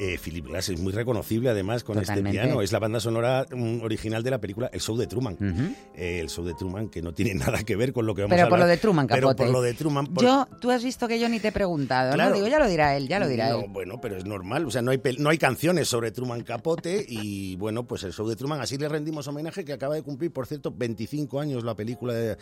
[0.00, 2.30] Eh, Philip Glass es muy reconocible además con Totalmente.
[2.30, 2.62] este piano.
[2.62, 5.36] Es la banda sonora mm, original de la película El Show de Truman.
[5.96, 8.34] Eh, el Show de Truman que no tiene nada que ver con lo que vamos
[8.36, 8.68] Pero a por hablar.
[8.68, 9.42] lo de Truman, Pero Capote.
[9.44, 10.06] por lo de Truman.
[10.06, 12.30] por- Yo, tú has visto que yo ni te he preguntado, Claro.
[12.30, 12.36] ¿no?
[12.36, 13.66] Digo, ya lo dirá él, ya lo dirá No, él.
[13.70, 14.66] Bueno, pero es normal.
[14.66, 18.28] O sea, no hay, no hay canciones sobre Truman Capote y bueno, pues el show
[18.28, 18.60] de Truman.
[18.60, 22.36] Así le rendimos homenaje que acaba de cumplir, por cierto, 25 años la película de,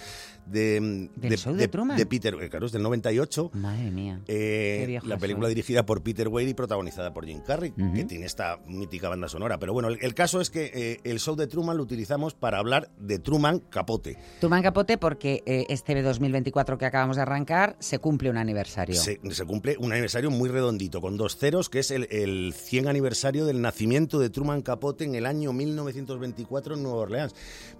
[0.47, 1.97] de, ¿Del show de Truman?
[2.07, 3.51] Peter, eh, claro, es del 98.
[3.55, 4.21] Madre mía.
[4.29, 5.55] Eh, Qué viejo la película soy.
[5.55, 9.59] dirigida por Peter Weir y protagonizada por Jim Carrey, que tiene esta mítica banda sonora.
[9.59, 12.91] Pero bueno, el, caso es que eh, el show de Truman lo utilizamos para hablar
[12.99, 14.19] de Truman Capote.
[14.41, 18.97] Truman Capote porque eh, este 2024 que acabamos de arrancar se cumple un aniversario.
[18.97, 23.47] Se, cumple un aniversario muy redondito, con dos ceros, que es el, el 100 aniversario
[23.47, 27.35] del nacimiento de Truman Capote en el año 1924 en Nueva Orleans.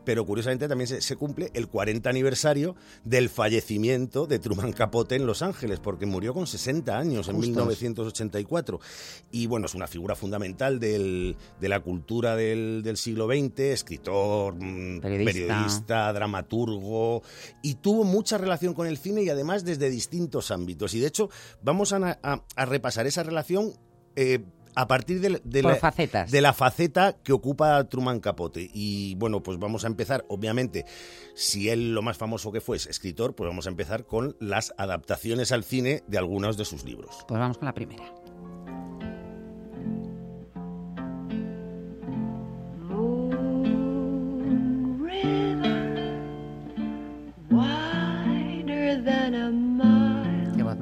[0.05, 5.27] Pero curiosamente también se, se cumple el 40 aniversario del fallecimiento de Truman Capote en
[5.27, 8.81] Los Ángeles, porque murió con 60 años en 1984.
[9.31, 14.55] Y bueno, es una figura fundamental del, de la cultura del, del, siglo XX, escritor,
[14.55, 16.13] mm, periodista.
[16.13, 17.23] dramaturgo,
[17.63, 20.93] y tuvo mucha relación con el cine y además desde distintos ámbitos.
[20.95, 21.31] Y de hecho,
[21.63, 23.73] vamos a, a, repasar esa relación
[24.15, 24.45] eh,
[24.77, 28.71] a partir de, la, de la faceta que ocupa Truman Capote.
[28.73, 30.85] Y bueno, pues vamos a empezar, obviamente,
[31.35, 34.75] si él lo más famoso que fue es escritor, pues vamos a empezar con las
[34.77, 37.25] adaptaciones al cine de algunos de sus libros.
[37.27, 38.05] Pues vamos con la primera.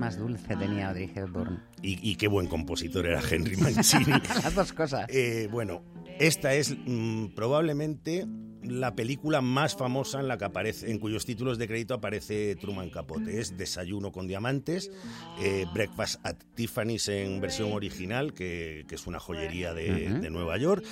[0.05, 1.63] Más dulce tenía Audrey Hepburn.
[1.81, 4.13] Y, qué buen compositor era Henry Mancini.
[4.43, 5.07] Las dos cosas.
[5.09, 5.83] Eh, bueno,
[6.19, 8.27] esta es mm, probablemente
[8.67, 12.91] la película más famosa en la que aparece, en cuyos títulos de crédito aparece Truman
[12.91, 13.41] Capote.
[13.41, 14.91] Es Desayuno con diamantes,
[15.41, 20.85] eh, Breakfast at Tiffany's en versión original, que, es una joyería de, Nueva York.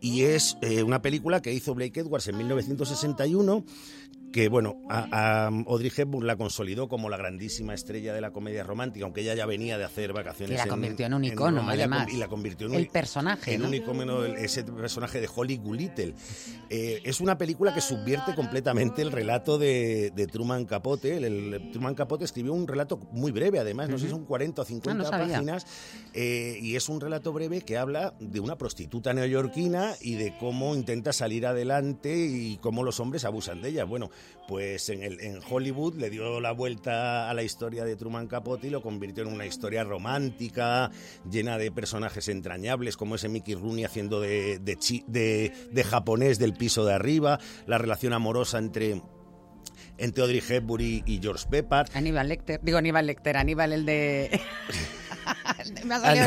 [0.00, 3.64] Y es eh, una película que hizo Blake Edwards en 1961
[4.32, 9.04] que bueno, a, Audrey Hepburn la consolidó como la grandísima estrella de la comedia romántica,
[9.04, 10.54] aunque ella ya venía de hacer vacaciones.
[10.54, 12.08] Y la convirtió en, un icono, además.
[12.12, 13.54] Y la convirtió en el personaje.
[13.54, 16.14] En un icono, ese personaje de Holly Goodlittle.
[16.70, 21.18] Eh, es una película que subvierte completamente el relato de, Truman Capote.
[21.18, 24.64] El, Truman Capote escribió un relato muy breve, además, no sé si son 40 o
[24.64, 25.66] 50 ah, páginas,
[26.14, 30.74] eh, y es un relato breve que habla de una prostituta neoyorquina y de cómo
[30.74, 33.84] intenta salir adelante y cómo los hombres abusan de ella.
[33.84, 34.10] Bueno,
[34.48, 38.66] pues en, el, en Hollywood le dio la vuelta a la historia de Truman Capote
[38.66, 40.90] y lo convirtió en una historia romántica,
[41.30, 46.84] llena de personajes entrañables, como ese Mickey Rooney haciendo de, de, de, japonés del piso
[46.84, 49.00] de arriba, la relación amorosa entre
[50.02, 51.88] entre Audrey Hepburn y, George Peppard.
[51.94, 54.40] Aníbal Lecter, digo Aníbal Lecter, Aníbal el de...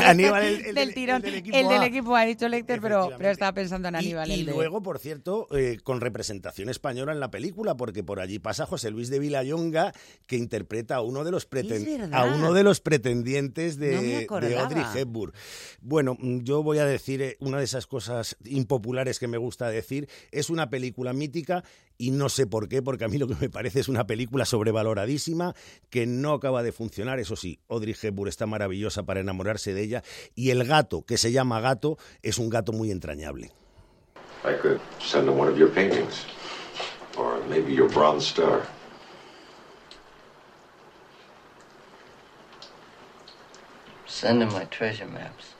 [0.06, 1.22] Aníbal, el, del tirón.
[1.24, 4.30] El del equipo, ha dicho Lecter, pero, pero estaba pensando en Aníbal.
[4.30, 8.64] Y, luego, por cierto, eh, con representación española en la película, porque por allí pasa
[8.64, 9.92] José Luis de Villayonga,
[10.26, 11.46] que interpreta a uno de los,
[12.12, 15.32] a uno de los pretendientes de, de Audrey Hepburn.
[15.82, 19.68] Bueno, mm, yo voy a decir eh, una de esas cosas impopulares que me gusta
[19.68, 20.08] decir.
[20.30, 21.62] Es una película mítica
[21.98, 24.44] y no sé por qué, porque a mí lo que me parece es una película
[24.44, 25.54] sobrevaloradísima
[25.90, 27.18] que no acaba de funcionar.
[27.18, 30.02] Eso sí, Audrey Hepburn está maravillosa para enamorarse de ella
[30.34, 33.52] y el gato, que se llama gato, es un gato muy entrañable.
[34.44, 36.24] I could send him one of your paintings,
[37.18, 38.62] or maybe your bronze star.
[44.06, 45.54] Send him my treasure maps.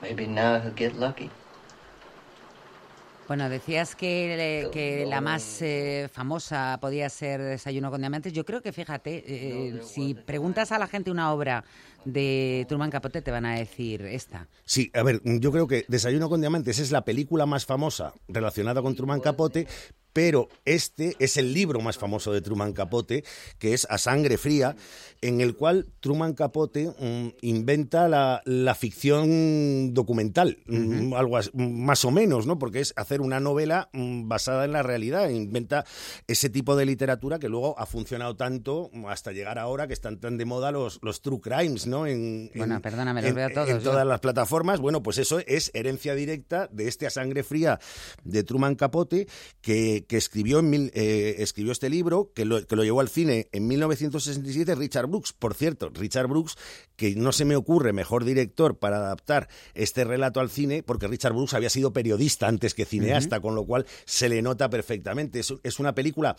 [0.00, 1.30] Maybe now he'll get lucky.
[3.26, 8.32] Bueno, decías que, que la más eh, famosa podía ser Desayuno con Diamantes.
[8.32, 11.64] Yo creo que, fíjate, eh, si preguntas a la gente una obra
[12.06, 14.48] de Truman Capote, te van a decir esta.
[14.64, 18.80] Sí, a ver, yo creo que Desayuno con Diamantes es la película más famosa relacionada
[18.80, 19.66] con Truman Capote,
[20.16, 23.22] pero este es el libro más famoso de Truman Capote,
[23.58, 24.74] que es A Sangre Fría,
[25.20, 32.46] en el cual Truman Capote mm, inventa la, ficción documental, mm, algo más o menos,
[32.46, 32.58] ¿no?
[32.58, 35.84] Porque es hacer una novela mm, basada en la realidad, inventa
[36.26, 40.38] ese tipo de literatura que luego ha funcionado tanto hasta llegar ahora que están tan
[40.38, 41.95] de moda los, los true crimes, ¿no?
[42.04, 43.68] En, bueno, los veo todos.
[43.68, 47.78] En todas las plataformas, bueno, pues eso es herencia directa de este A Sangre Fría
[48.24, 49.28] de Truman Capote,
[49.60, 53.48] que que escribió, en eh, escribió este libro, que lo, que lo llevó al cine
[53.52, 55.32] en 1967, Richard Brooks.
[55.32, 56.56] Por cierto, Richard Brooks,
[56.96, 61.34] que no se me ocurre mejor director para adaptar este relato al cine, porque Richard
[61.34, 65.40] Brooks había sido periodista antes que cineasta, con lo cual se le nota perfectamente.
[65.40, 66.36] Es, es una película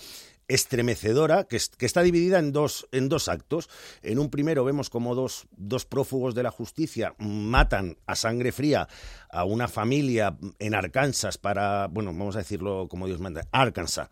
[0.47, 3.69] estremecedora que, que, está dividida en dos, en dos actos.
[4.01, 8.87] En un primero vemos como dos, dos prófugos de la justicia matan a sangre fría
[9.29, 14.09] a una familia en Arkansas para, bueno, vamos a decirlo como Dios manda, Arkansas,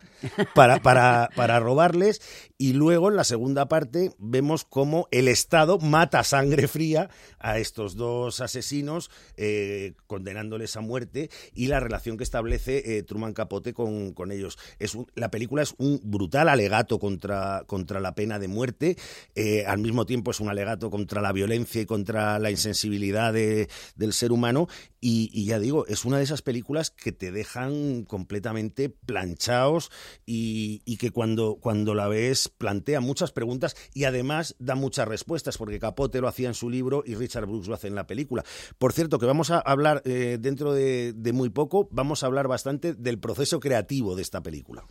[0.54, 2.20] para, para, para robarles.
[2.58, 7.08] Y luego en la segunda parte vemos cómo el Estado mata a sangre fría
[7.38, 13.32] a estos dos asesinos, eh, condenándoles a muerte, y la relación que establece eh, Truman
[13.32, 14.58] Capote con, con ellos.
[14.78, 18.96] Es la película es un brutal alegato contra, contra la pena de muerte,
[19.34, 23.68] eh, al mismo tiempo es un alegato contra la violencia y contra la insensibilidad de-
[23.94, 24.68] del ser humano,
[25.08, 29.92] y, ya digo, es una de esas películas que te dejan completamente planchados
[30.24, 35.78] y, que cuando, cuando la ves plantea muchas preguntas y además da muchas respuestas, porque
[35.78, 38.44] Capote lo hacía en su libro y Richard Brooks lo hace en la película.
[38.78, 42.48] Por cierto, que vamos a hablar eh, dentro de, de muy poco, vamos a hablar
[42.48, 44.86] bastante del proceso creativo de esta película.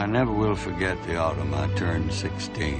[0.00, 2.74] I never will forget the autumn I turned 16.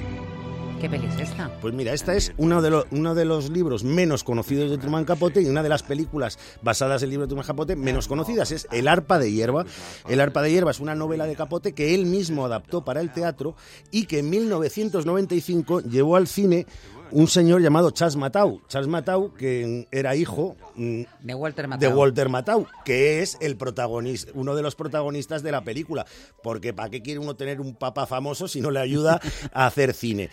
[0.81, 1.51] ¿Qué peli es esta?
[1.61, 5.05] Pues mira, esta es uno de, los, uno de los libros menos conocidos de Truman
[5.05, 8.53] Capote y una de las películas basadas en el libro de Truman Capote menos conocidas.
[8.53, 9.67] Es El arpa de hierba.
[10.09, 13.13] El arpa de hierba es una novela de Capote que él mismo adaptó para el
[13.13, 13.55] teatro
[13.91, 16.67] y que en 1995 llevó al cine
[17.13, 18.61] un señor llamado Charles Matau.
[18.69, 21.99] Charles Matau, que era hijo mm, De Walter de Matthau.
[21.99, 26.07] Walter Matthau, que es el protagonista, uno de los protagonistas de la película.
[26.43, 29.21] Porque ¿para qué quiere uno tener un papa famoso si no le ayuda
[29.53, 30.31] a hacer cine?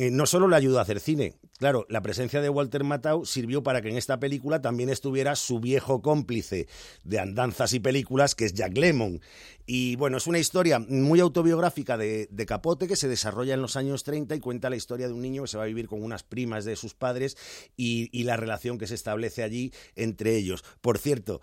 [0.00, 3.64] Eh, no solo le ayudó a hacer cine, claro, la presencia de Walter Matthau sirvió
[3.64, 6.68] para que en esta película también estuviera su viejo cómplice
[7.02, 9.20] de andanzas y películas, que es Jack Lemmon.
[9.66, 14.04] Y bueno, es una historia muy autobiográfica de, Capote que se desarrolla en los años
[14.04, 16.22] 30 y cuenta la historia de un niño que se va a vivir con unas
[16.22, 17.36] primas de sus padres
[17.76, 20.62] y la relación que se establece allí entre ellos.
[20.80, 21.40] Por cierto,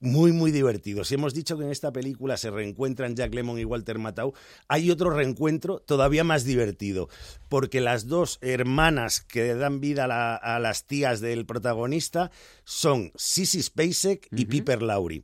[0.00, 1.04] muy, muy divertido.
[1.04, 4.32] Si hemos dicho que en esta película se reencuentran Jack Lemmon y Walter Matthau,
[4.66, 7.08] hay otro reencuentro todavía más divertido,
[7.48, 12.30] porque las dos hermanas que dan vida a, la- a las tías del protagonista
[12.64, 15.22] son Sissy Spacek y Piper Laurie.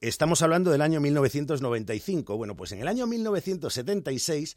[0.00, 2.36] Estamos hablando del año 1995.
[2.36, 4.56] Bueno, pues en el año 1976,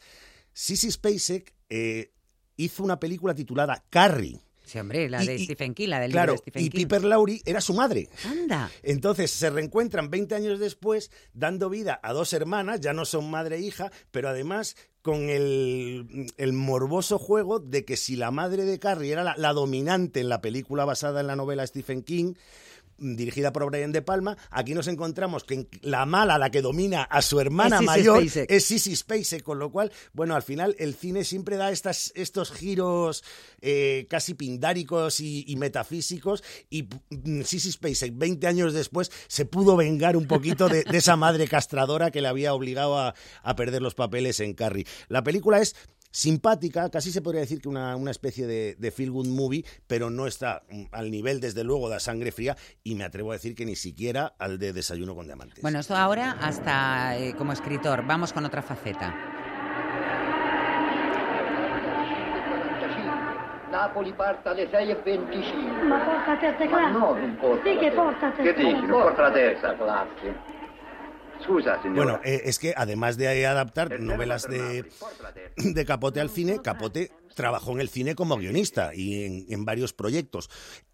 [0.53, 2.11] Sissy Spacek eh,
[2.57, 4.41] hizo una película titulada Carrie.
[4.67, 6.69] Sí, hombre, la Y- de y- Stephen King, la del Claro, libro de Stephen y
[6.69, 6.77] King.
[6.79, 8.09] Piper Laurie era su madre.
[8.25, 8.69] Anda.
[8.83, 13.55] Entonces se reencuentran 20 años después, dando vida a dos hermanas, ya no son madre
[13.55, 18.77] e hija, pero además con el, el morboso juego de que si la madre de
[18.77, 22.33] Carrie era la, la dominante en la película basada en la novela Stephen King,
[22.97, 27.21] dirigida por Brian De Palma, aquí nos encontramos que la mala, la que domina a
[27.21, 28.51] su hermana Es mayor, Spacek.
[28.51, 32.51] es Sissy Spacek, con lo cual, bueno, al final el cine siempre da estas, estos
[32.51, 33.23] giros
[33.61, 39.75] eh, casi pindáricos y, y metafísicos y mm, Sissy Spacek, 20 años después, se pudo
[39.75, 43.81] vengar un poquito de, de esa madre castradora que le había obligado a, a perder
[43.81, 44.85] los papeles en Carrie.
[45.07, 45.75] La película es
[46.11, 50.09] simpática, casi se podría decir que una, una especie de, de feel good movie, pero
[50.09, 53.55] no está mm, al nivel, desde luego, de Sangre Fría y me atrevo a decir
[53.55, 55.61] que ni siquiera al de Desayuno con Diamantes.
[55.61, 58.05] Bueno, esto ahora hasta eh, como escritor.
[58.05, 59.15] Vamos con otra faceta.
[63.69, 65.83] Napoli parte alle 6.25.
[65.87, 66.91] Ma porta a terza Ma classe.
[66.93, 68.01] no, non porta Sì la che terza.
[68.01, 68.71] porta a Che terza dici?
[68.71, 68.85] classe.
[68.87, 70.35] Non porta la terza classe.
[71.93, 74.85] Bueno, eh, es que además de adaptar novelas de,
[75.57, 79.93] de Capote al cine, Capote trabajó en el cine como guionista y en, en varios
[79.93, 80.49] proyectos.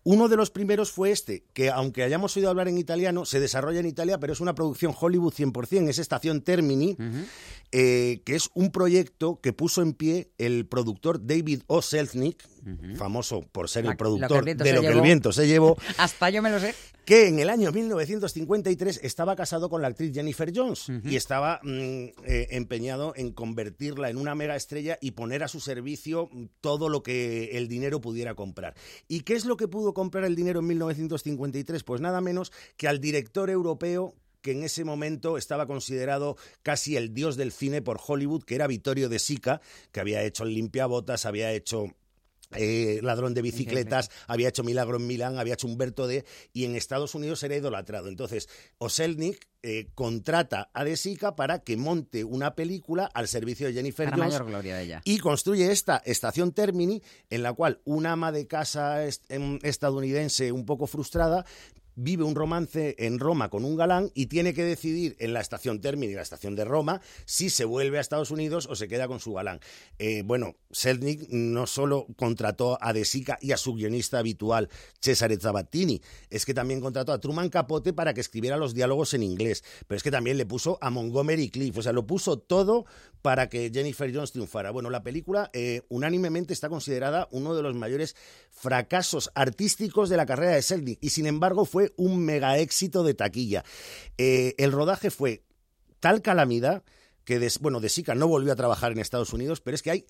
[0.05, 3.79] Uno de los primeros fue este, que aunque hayamos oído hablar en italiano, se desarrolla
[3.79, 6.97] en Italia, pero es una producción Hollywood 100%, es Estación Termini,
[7.71, 11.81] eh, que es un proyecto que puso en pie el productor David O.
[11.81, 12.45] Selznick,
[12.97, 16.49] famoso por ser el productor de lo que el viento se llevó, Hasta yo me
[16.49, 16.75] lo sé.
[17.05, 21.69] que en el año 1953 estaba casado con la actriz Jennifer Jones y estaba mm,
[22.25, 26.22] eh, empeñado en convertirla en una mega estrella y poner a su servicio
[26.61, 28.75] todo lo que el dinero pudiera comprar.
[29.07, 31.83] ¿Y qué es lo que pudo comprar el dinero en 1953?
[31.83, 37.13] Pues nada menos que al director europeo que en ese momento estaba considerado casi el
[37.13, 39.61] dios del cine por Hollywood, que era Vittorio De Sica,
[39.91, 41.95] que había hecho El limpiabotas, había hecho
[42.55, 46.25] eh, ladrón de bicicletas, había hecho Milagro en Milán, había hecho Humberto D.
[46.53, 48.07] y en Estados Unidos era idolatrado.
[48.09, 53.73] Entonces, Oselnik eh, contrata a De Sica para que monte una película al servicio de
[53.73, 55.01] Jennifer Para Jones mayor gloria de ella.
[55.05, 60.51] y construye esta estación Termini en la cual una ama de casa est- em, estadounidense
[60.51, 61.45] un poco frustrada
[61.95, 65.81] vive un romance en Roma con un galán y tiene que decidir en la estación
[65.81, 69.19] Termini, la estación de Roma, si se vuelve a Estados Unidos o se queda con
[69.19, 69.59] su galán.
[69.99, 74.69] Eh, bueno, Selznick no solo contrató a De Sica y a su guionista habitual,
[75.01, 79.23] Cesare Zavattini, es que también contrató a Truman Capote para que escribiera los diálogos en
[79.23, 82.85] inglés, pero es que también le puso a Montgomery Cliff, o sea, lo puso todo
[83.21, 84.71] para que Jennifer Jones triunfara.
[84.71, 88.15] Bueno, la película eh, unánimemente está considerada uno de los mayores
[88.51, 93.13] fracasos artísticos de la carrera de Selznick y sin embargo fue un mega éxito de
[93.13, 93.63] taquilla.
[94.17, 95.43] Eh, el rodaje fue
[95.99, 96.83] tal calamidad
[97.25, 100.05] que, bueno, De Sica no volvió a trabajar en Estados Unidos, pero es que hay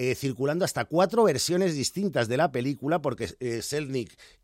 [0.00, 3.60] eh, circulando hasta cuatro versiones distintas de la película, porque eh,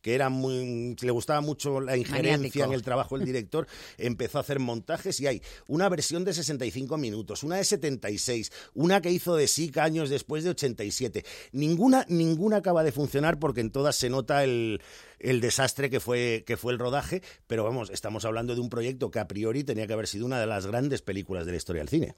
[0.03, 4.41] que era muy, le gustaba mucho la injerencia en el trabajo del director, empezó a
[4.41, 9.37] hacer montajes y hay una versión de 65 minutos, una de 76, una que hizo
[9.37, 11.25] de Sica años después de 87.
[11.53, 14.83] Ninguna, ninguna acaba de funcionar porque en todas se nota el,
[15.21, 19.13] el desastre que fue, que fue el rodaje, pero vamos, estamos hablando de un proyecto
[19.13, 21.83] que a priori tenía que haber sido una de las grandes películas de la historia
[21.83, 22.17] del cine.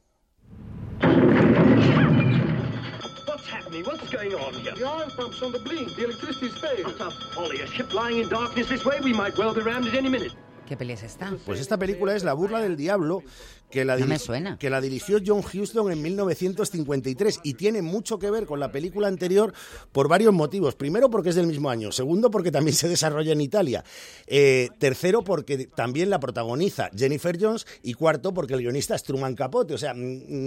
[3.47, 3.85] What's happening?
[3.85, 4.75] What's going on here?
[4.75, 5.95] The oil pump's on the blink.
[5.95, 6.99] The electricity's failed.
[6.99, 7.61] What a folly.
[7.61, 8.99] A ship lying in darkness this way.
[9.01, 10.33] We might well be rammed at any minute.
[10.67, 11.33] ¿Qué peli es esta?
[11.47, 13.23] Pues esta película es La burla del diablo,
[13.71, 14.59] que la, No me diri- suena.
[14.59, 19.09] que la dirigió John Huston en 1953 y tiene mucho que ver con la película
[19.09, 19.53] anterior
[19.93, 20.75] por varios motivos.
[20.75, 23.85] Primero porque es del mismo año, segundo porque también se desarrolla en Italia,
[24.27, 29.35] Eh, tercero porque también la protagoniza Jennifer Jones y cuarto porque el guionista es Truman
[29.35, 29.75] Capote.
[29.75, 29.99] O sea, mm,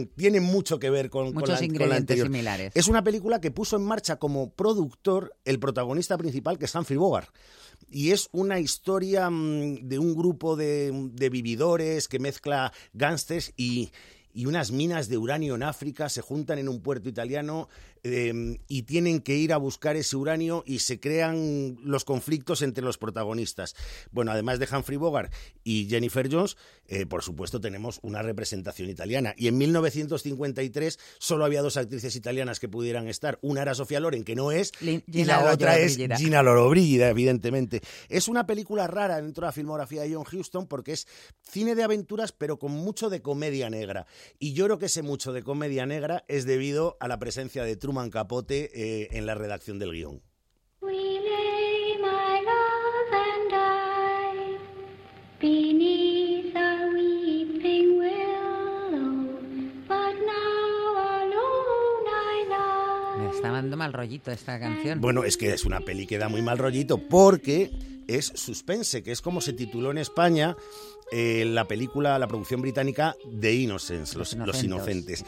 [0.01, 2.27] mm, tiene mucho que ver con, con Muchos la, con la anterior.
[2.27, 2.71] similares.
[2.75, 6.97] Es una película que puso en marcha como productor el protagonista principal que es Humphrey
[6.97, 7.29] Bogart.
[7.91, 10.91] Y es una historia mm, de un grupo de,
[11.31, 13.91] vividores que mezcla gángsters y,
[14.33, 17.67] y unas minas de uranio en África se juntan en un puerto italiano
[18.03, 22.83] eh, y tienen que ir a buscar ese uranio y se crean los conflictos entre
[22.83, 23.75] los protagonistas.
[24.11, 26.57] Bueno, además de Humphrey Bogart y Jennifer Jones,
[26.87, 29.33] eh, por supuesto tenemos una representación italiana.
[29.37, 33.37] Y en 1953 solo había dos actrices italianas que pudieran estar.
[33.41, 35.97] Una era Sofía Loren, que no es, y Gina la otra es.
[36.17, 37.81] Gina Lollobrigida, evidentemente.
[38.07, 41.07] Es una película rara dentro de la filmografía de John Huston porque es
[41.41, 44.07] cine de aventuras, pero con mucho de comedia negra.
[44.39, 47.75] Y yo creo que ese mucho de comedia negra es debido a la presencia de
[47.75, 50.21] Truman Capote eh, en la redacción del guion.
[63.17, 65.01] Me está dando mal rollito esta canción.
[65.01, 67.71] Bueno, es que es una peli que da muy mal rollito porque
[68.07, 70.55] es suspense, que es como se tituló en España
[71.11, 75.21] eh, la película, la producción británica The Innocents, Los, los Inocentes.
[75.21, 75.25] Inocentes,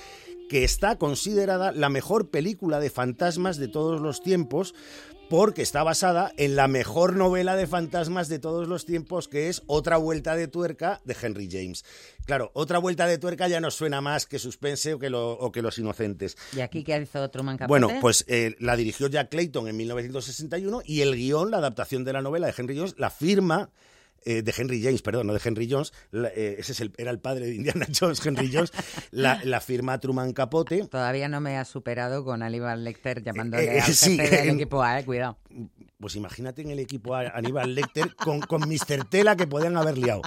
[0.51, 4.75] que está considerada la mejor película de fantasmas de todos los tiempos
[5.29, 9.63] porque está basada en la mejor novela de fantasmas de todos los tiempos, que es
[9.67, 11.85] Otra Vuelta de Tuerca de Henry James.
[12.25, 15.53] Claro, Otra Vuelta de Tuerca ya nos suena más que suspense o que, lo- o
[15.53, 16.35] que Los Inocentes.
[16.53, 17.69] ¿Y aquí qué hizo Truman Capote?
[17.69, 22.11] Bueno, pues eh, la dirigió Jack Clayton en 1961 y el guion, la adaptación de
[22.11, 23.69] la novela de Henry Jones, la firma
[24.23, 27.11] eh, de Henry James, perdón, no de Henry Jones, la- eh, ese es el- era
[27.11, 28.71] el padre de Indiana Jones, Henry Jones,
[29.11, 30.85] la, la firma Truman Capote.
[30.87, 34.49] Todavía no me ha superado con Aníbal Lecter llamándole Eh, eh, al sí, jefe del
[34.49, 35.37] en- equipo A, eh, cuidado.
[36.01, 39.07] Pues imagínate en el equipo a Aníbal Lecter con, con Mr.
[39.09, 40.21] Tela que podían haber liado.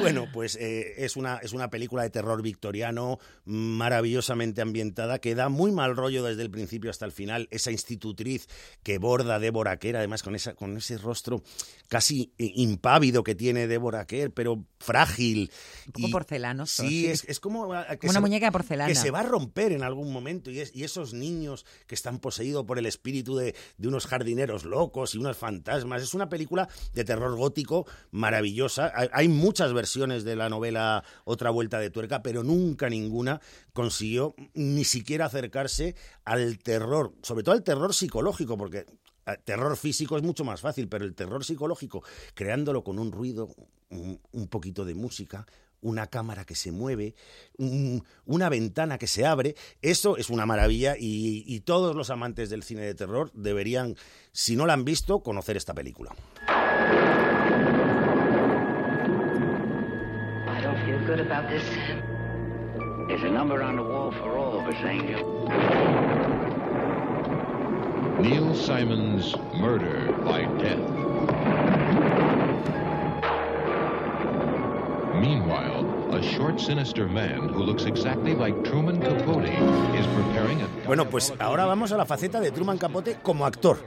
[0.00, 5.48] Bueno, pues eh, es, una, es una película de terror victoriano maravillosamente ambientada que da
[5.48, 7.48] muy mal rollo desde el principio hasta el final.
[7.50, 8.46] Esa institutriz
[8.82, 11.42] que borda Débora Kerr, además con, esa, con ese rostro
[11.88, 15.50] casi eh, impávido que tiene Débora Kerr, pero frágil.
[15.86, 17.72] Un poco porcelanoso, Sí, es, es como...
[17.74, 18.88] ah, que una se- muñeca de porcelana.
[18.88, 22.18] Que se va a romper en algún momento y, es- y esos niños que están
[22.20, 26.02] poseídos por el espíritu de, de unos jardineros locos y unos fantasmas.
[26.02, 28.92] Es una película de terror gótico maravillosa.
[29.12, 33.40] Hay, muchas versiones de la novela Otra Vuelta de Tuerca, pero nunca ninguna
[33.72, 35.94] consiguió ni siquiera acercarse
[36.24, 38.86] al terror, sobre todo al terror psicológico, porque
[39.26, 42.02] eh, terror físico es mucho más fácil, pero el terror psicológico,
[42.34, 43.48] creándolo con un ruido,
[43.90, 45.46] un poquito de música,
[45.82, 47.14] una cámara que se mueve,
[47.58, 52.50] un- una ventana que se abre, eso es una maravilla y, y todos los amantes
[52.50, 53.96] del cine de terror deberían,
[54.32, 56.14] si no la han visto, conocer esta película.
[60.46, 61.64] I don't feel good about this.
[63.08, 65.48] There's a number on the wall for all of us, Angel.
[68.20, 70.78] Neil Simon's Murder by Death.
[75.12, 81.08] Meanwhile, a short, sinister man who looks exactly like Truman Capote is preparing a Bueno,
[81.08, 83.78] pues ahora vamos a la faceta de Truman Capote como actor,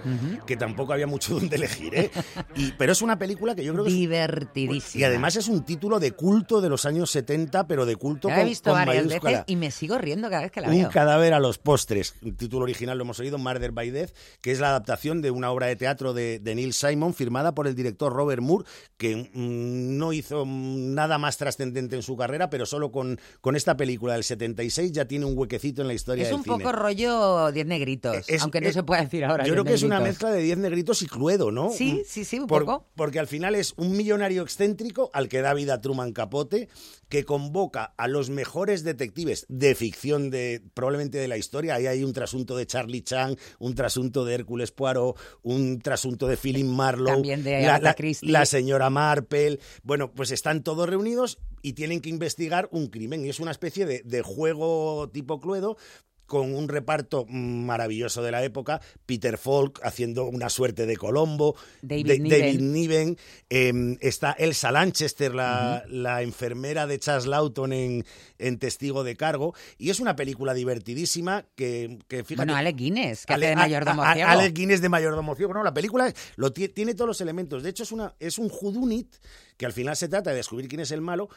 [0.45, 2.11] que tampoco había mucho donde elegir, ¿eh?
[2.55, 5.01] Y, pero es una película que yo creo que es- Divertidísima.
[5.01, 8.35] y además es un título de culto de los años 70, pero de culto La
[8.35, 9.31] con, he visto con varias mayúscula.
[9.31, 10.89] veces y me sigo riendo cada vez que la Un veo.
[10.89, 12.15] cadáver a los postres.
[12.23, 15.51] El título original lo hemos oído, Murder by Death, que es la adaptación de una
[15.51, 18.65] obra de teatro de, de Neil Simon, firmada por el director Robert Moore,
[18.97, 23.75] que mm, no hizo nada más trascendente en su carrera, pero solo con, con esta
[23.77, 26.57] película del 76 ya tiene un huequecito en la historia Es del un cine.
[26.57, 29.45] poco rollo Diez Negritos, Es- aunque no es- se pueda decir ahora.
[29.45, 31.71] Yo creo que es una mezcla de Diez Negritos y Cluedo, ¿no?
[31.71, 32.87] Sí, Mm, sí, sí, un por- poco.
[32.95, 36.69] Porque al final es un millonario excéntrico al que da vida Truman Capote,
[37.09, 41.75] que convoca a los mejores detectives de ficción de probablemente de la historia.
[41.75, 46.37] Ahí hay un trasunto de Charlie Chan, un trasunto de Hércules Poirot, un trasunto de
[46.37, 49.59] Philip Marlowe, También de la, la- la señora Marple.
[49.83, 53.25] Bueno, pues están todos reunidos y tienen que investigar un crimen.
[53.25, 55.77] Y es una especie de, de juego tipo Cluedo
[56.25, 62.07] con un reparto maravilloso de la época, Peter Falk haciendo una suerte de Colombo, David
[62.07, 62.39] de- Niven.
[62.41, 63.17] David Niven,
[63.49, 68.05] eh, está Elsa Lanchester, la, la enfermera de Charles Lawton en,
[68.39, 72.35] en Testigo de Cargo, y es una película divertidísima que, que fíjate...
[72.45, 74.29] Bueno, Alec Guinness, que Ale- hace de mayordomo ciego.
[74.29, 75.53] Alec Guinness de mayordomo ciego.
[75.53, 77.63] No, la película lo ti- tiene todos los elementos.
[77.63, 79.13] De hecho, es, una, es un whodunit
[79.57, 81.29] que al final se trata de descubrir quién es el malo.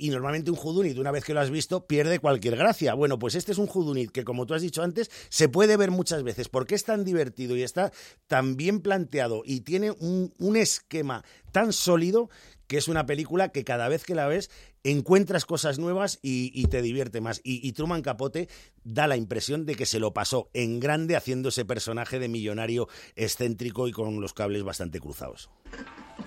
[0.00, 2.94] Y normalmente un whodunit, una vez que lo has visto, pierde cualquier gracia.
[2.94, 5.90] Bueno, pues este es un whodunit que, como tú has dicho antes, se puede ver
[5.90, 7.92] muchas veces porque es tan divertido y está
[8.28, 12.30] tan bien planteado y tiene un, esquema tan sólido
[12.68, 14.50] que es una película que cada vez que la ves
[14.84, 17.40] encuentras cosas nuevas y, te divierte más.
[17.42, 18.48] Y, y Truman Capote
[18.84, 22.88] da la impresión de que se lo pasó en grande haciendo ese personaje de millonario
[23.16, 25.50] excéntrico y con los cables bastante cruzados.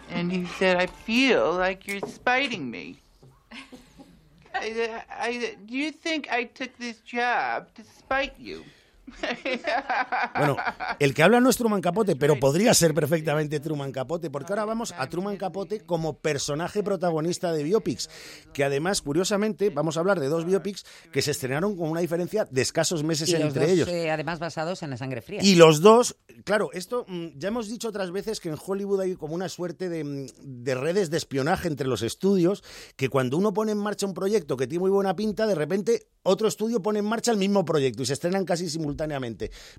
[0.10, 3.02] And he said, I feel like you're spiting me.
[4.54, 8.72] I, I, do you think I took this job to spite you?
[10.38, 10.58] Bueno,
[11.00, 14.66] el que habla no es Truman Capote, pero podría ser perfectamente Truman Capote, porque ahora
[14.66, 18.10] vamos a Truman Capote como personaje protagonista de biopics,
[18.54, 22.48] que además, curiosamente, vamos a hablar de dos biopics que se estrenaron con una diferencia
[22.50, 23.90] de escasos meses y los entre dos, ellos.
[23.90, 25.42] eh, además basados en la sangre fría.
[25.44, 29.16] Y los dos, claro, esto mm, ya hemos dicho otras veces que en Hollywood hay
[29.16, 32.64] como una suerte de, mm, de redes de espionaje entre los estudios,
[32.96, 36.08] que cuando uno pone en marcha un proyecto que tiene muy buena pinta, de repente
[36.24, 38.91] otro estudio pone en marcha el mismo proyecto y se estrenan casi simultáneamente.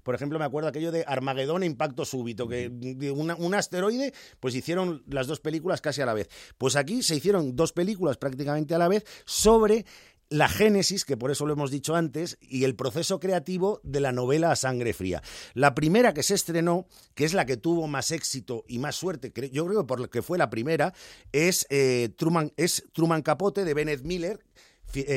[0.02, 4.12] Por ejemplo, me acuerdo aquello de Armagedón e Impacto Súbito, que de una- un asteroide,
[4.40, 6.28] pues hicieron las dos películas casi a la vez.
[6.59, 9.84] Pues aquí se hicieron dos películas prácticamente a la vez sobre
[10.28, 14.12] la génesis, que por eso lo hemos dicho antes, y el proceso creativo de la
[14.12, 15.22] novela A Sangre Fría.
[15.52, 19.30] La primera que se estrenó, que es la que tuvo más éxito y más suerte,
[19.52, 20.94] yo creo que por lo que fue la primera,
[21.32, 24.43] es, eh, Truman, es Truman Capote de Bennett Miller,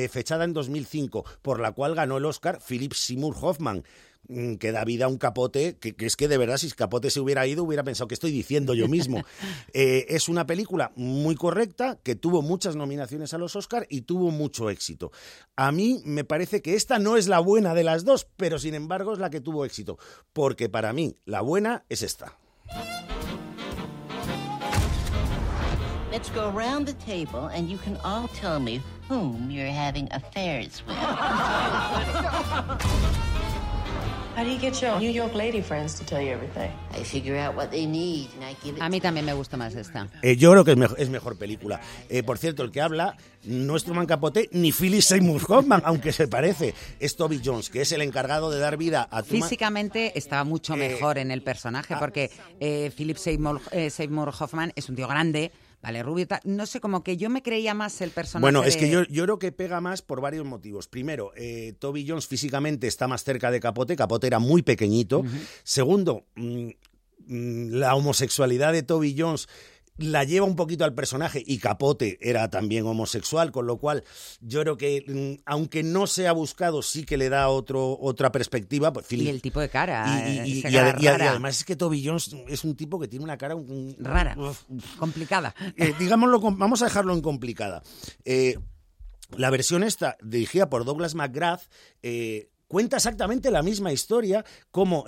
[0.09, 3.83] fechada en 2005, por la cual ganó el Oscar Philip Seymour Hoffman
[4.27, 7.09] mm, que da vida a un capote, que, que es que de verdad si capote
[7.09, 9.23] se hubiera ido hubiera pensado que estoy diciendo yo mismo.
[9.77, 14.31] Eh, es una película muy correcta, que tuvo muchas nominaciones a los Oscar y tuvo
[14.31, 15.11] mucho éxito.
[15.57, 18.73] A mí me parece que esta no es la buena de las dos, pero sin
[18.73, 19.97] embargo es la que tuvo éxito,
[20.31, 22.37] porque para mí la buena es esta.
[26.15, 30.81] Let's go around the table and you can all tell me whom you're having affairs
[30.87, 30.95] with.
[34.35, 36.71] How do you get your New York lady friends to tell you everything?
[36.93, 39.57] I figure out what they need and I give it A mí también me gusta
[39.57, 40.07] más esta.
[40.21, 41.81] Eh, yo creo que es mejor, es mejor película.
[42.07, 46.13] Eh, por cierto, el que habla no es Truman Capote ni Philip Seymour Hoffman, aunque
[46.13, 46.73] se parece.
[46.97, 49.43] Es Toby Jones, que es el encargado de dar vida a Truman.
[49.43, 51.43] Físicamente estaba mucho mejor en el ah.
[51.43, 52.31] personaje porque
[52.61, 55.51] eh, Philip Seymour, eh, Seymour Hoffman es un tío grande,
[55.85, 58.41] vale, rubio, no sé, como que yo me creía más el personaje.
[58.41, 60.87] Bueno, es de- que yo, yo creo que pega más por varios motivos.
[60.87, 63.95] Primero, eh, Toby Jones físicamente está más cerca de Capote.
[63.95, 65.23] Capote era muy pequeñito.
[65.63, 66.69] Segundo, mm,
[67.27, 69.47] mm, la homosexualidad de Toby Jones
[69.97, 74.03] la lleva un poquito al personaje y Capote era también homosexual, con lo cual
[74.41, 78.31] yo creo que mm, aunque no se ha buscado, sí que le da otro, otra
[78.31, 78.91] perspectiva.
[78.91, 80.27] Pues, Y el tipo de cara.
[80.45, 83.95] y, cara además es que Toby Jones es un tipo que tiene una cara un-
[83.99, 84.63] rara, uf,
[84.97, 85.55] complicada.
[85.77, 87.81] eh, digámoslo, vamos a dejarlo en complicada.
[88.25, 88.57] Eh,
[89.37, 91.61] la versión esta, dirigida por Douglas McGrath,
[92.03, 95.05] eh, cuenta exactamente la misma historia como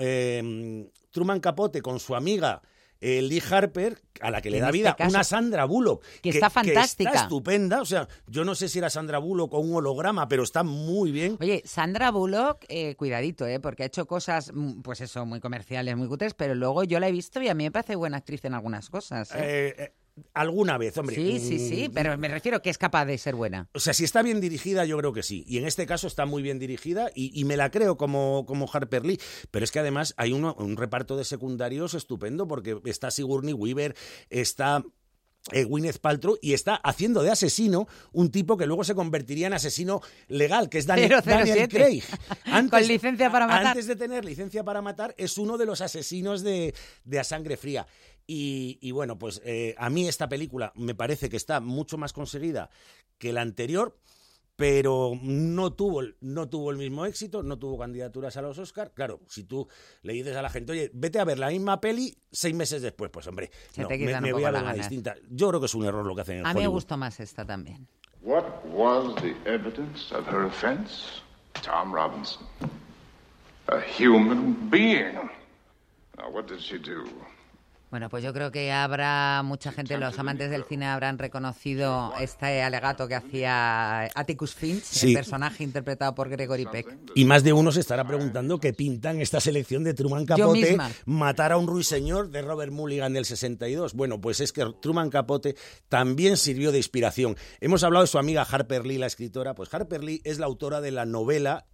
[1.12, 2.62] Truman Capote con su amiga
[3.02, 6.04] eh, Lee Harper, a la que le En da este vida caso- una Sandra Bullock.
[6.22, 7.10] que está fantástica.
[7.12, 7.82] está estupenda.
[7.82, 11.12] O sea, yo no sé si era Sandra Bullock o un holograma, pero está muy
[11.12, 11.38] bien.
[11.40, 15.96] Oye, Sandra Bullock, eh, cuidadito, eh, porque ha hecho cosas, mm, pues eso, muy comerciales,
[15.96, 18.44] muy cutres, pero luego yo la he visto y a mí me parece buena actriz
[18.46, 19.30] en algunas cosas.
[20.34, 21.16] Alguna vez, hombre.
[21.16, 23.70] Sí, sí, sí, mm, pero me refiero que es capaz de ser buena.
[23.74, 25.44] O sea, si está bien dirigida, yo creo que sí.
[25.48, 28.70] Y en este caso está muy bien dirigida y, y me la creo como, como
[28.72, 29.20] Harper Lee.
[29.52, 33.96] Pero es que además hay uno- un reparto de secundarios estupendo porque está Sigourney Weaver,
[34.30, 34.84] está
[35.54, 39.54] eh, Gwyneth Paltrow y está haciendo de asesino un tipo que luego se convertiría en
[39.54, 41.30] asesino legal, que es Daniel, 007.
[41.30, 42.04] Daniel Craig.
[42.70, 43.68] Con licencia para matar.
[43.68, 46.74] Antes de tener licencia para matar, es uno de los asesinos de,
[47.06, 47.88] de A Sangre Fría.
[48.28, 52.12] Y, y bueno, pues eh, a mí esta película me parece que está mucho más
[52.14, 52.70] conseguida
[53.18, 53.98] que la anterior,
[54.58, 58.92] pero no tuvo, el- no tuvo el mismo éxito, no tuvo candidaturas a los Oscars.
[58.94, 59.68] Claro, si tú
[60.02, 63.10] le dices a la gente, oye, vete a ver la misma peli seis meses después,
[63.12, 65.16] pues hombre, Se no, te me, voy a ver una distinta.
[65.30, 67.20] Yo creo que es un error lo que hacen en A mí me gustó más
[67.20, 67.88] esta también.
[68.24, 71.22] What was the evidence of her offense?
[71.64, 72.46] Tom Robinson.
[73.68, 75.14] A human being.
[76.18, 77.06] Now, what did she do?
[77.90, 82.62] Bueno, pues yo creo que habrá mucha gente, los amantes del cine habrán reconocido este
[82.62, 85.08] alegato que hacía Atticus Finch, Sí.
[85.10, 86.98] el personaje interpretado por Gregory Peck.
[87.16, 91.54] Y más de uno se estará preguntando qué pintan esta selección de Truman Capote matar
[91.54, 93.94] a un ruiseñor de Robert Mulligan del 62.
[93.94, 95.56] Bueno, pues es que Truman Capote
[95.88, 97.38] también sirvió de inspiración.
[97.62, 99.56] Hemos hablado de su amiga Harper Lee, la escritora.
[99.56, 101.66] Pues Harper Lee es la autora de la novela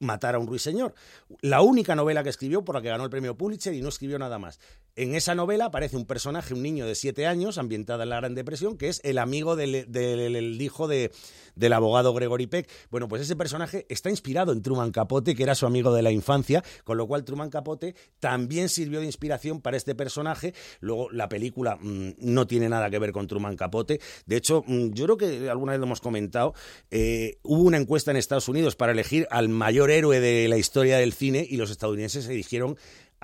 [0.00, 0.94] Matar a un ruiseñor.
[1.40, 4.18] La única novela que escribió por la que ganó el premio Pulitzer y no escribió
[4.18, 4.60] nada más.
[4.96, 8.34] En esa novela aparece un personaje, un niño de siete años, ambientada en la Gran
[8.34, 11.10] Depresión, que es el amigo del, del- del hijo de,
[11.54, 12.68] del abogado Gregory Peck.
[12.90, 16.10] Bueno, pues ese personaje está inspirado en Truman Capote, que era su amigo de la
[16.10, 20.54] infancia, con lo cual Truman Capote también sirvió de inspiración para este personaje.
[20.80, 24.00] Luego, la película mm, no tiene nada que ver con Truman Capote.
[24.26, 26.54] De hecho, mm, yo creo que alguna vez lo hemos comentado,
[26.90, 30.98] eh, hubo una encuesta en Estados Unidos para elegir al mayor héroe de la historia
[30.98, 32.76] del cine y los estadounidenses eligieron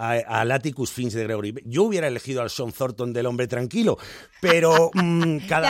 [0.08, 1.54] a, Atticus Finch de Gregory.
[1.64, 3.98] Yo hubiera elegido al Sean Thornton del Hombre Tranquilo,
[4.40, 5.68] pero mm, cada,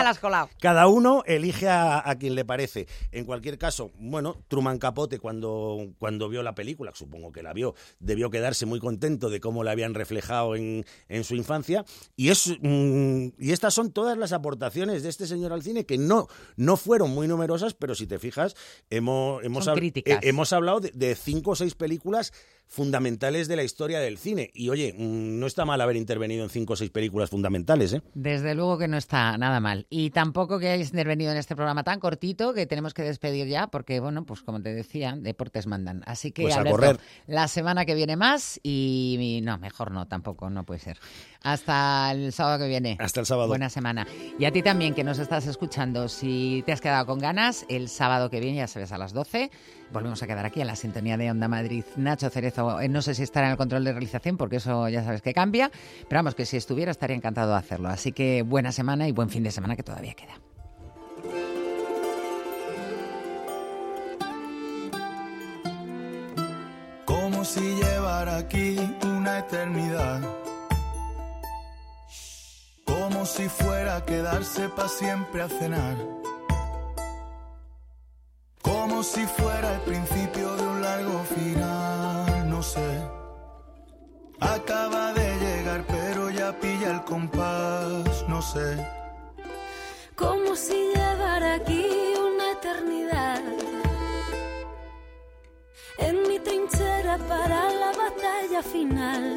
[0.61, 2.87] cada uno elige a, a quien le parece.
[3.13, 7.75] En cualquier caso, bueno, Truman Capote cuando, cuando vio la película, supongo que la vio,
[7.99, 11.85] debió quedarse muy contento de cómo la habían reflejado en, en su infancia.
[12.17, 15.99] Y, es, mm, y estas son todas las aportaciones de este señor al cine que
[15.99, 18.55] no, no fueron muy numerosas, pero si te fijas,
[18.91, 19.75] hemos, hemos, hab-
[20.07, 22.33] eh, hemos hablado de, de cinco o seis películas
[22.71, 24.51] fundamentales de la historia del cine.
[24.55, 28.03] Y oye, mm, no está mal haber intervenido en cinco o seis películas fundamentales, ¿eh?
[28.15, 29.87] Desde luego que no está nada mal.
[29.91, 33.67] Y tampoco que hayáis intervenido en este programa tan cortito que tenemos que despedir ya,
[33.67, 36.03] porque, bueno, pues como te decía, deportes mandan.
[36.07, 37.01] Así que, Pues a Alberto, correr.
[37.27, 40.99] la semana que viene más y, y no, mejor no, tampoco, no puede ser.
[41.43, 42.97] Hasta el sábado que viene.
[43.01, 43.49] Hasta el sábado.
[43.49, 44.07] Buena semana.
[44.39, 47.89] Y a ti también, que nos estás escuchando, si te has quedado con ganas, el
[47.89, 49.51] sábado que viene, ya sabes, a las 12,
[49.93, 51.85] volvemos a quedar aquí en la sintonía de Onda Madrid.
[51.97, 55.05] Nacho Cerezo, eh, no sé si estará en el control de realización, porque eso ya
[55.05, 55.71] sabes que cambia,
[56.09, 57.89] pero vamos, que si estuviera estaría encantado de hacerlo.
[57.89, 60.35] Así que buena semana y buen fin de semana que todavía queda.
[67.05, 70.21] Como si llevara aquí una eternidad.
[72.85, 75.97] Como si fuera a quedarse para siempre a cenar.
[78.63, 83.03] Como si fuera el principio de un largo final, no sé.
[84.41, 88.87] Acaba de llegar, pero ya pilla el compás, no sé.
[90.17, 91.87] Como si llevara aquí
[92.19, 93.43] una eternidad.
[95.99, 99.37] En mi trinchera para la batalla final.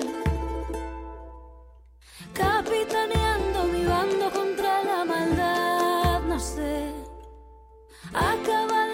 [2.33, 6.91] Capitaneando mi bando contra la maldad, no sé.
[8.13, 8.92] Acaba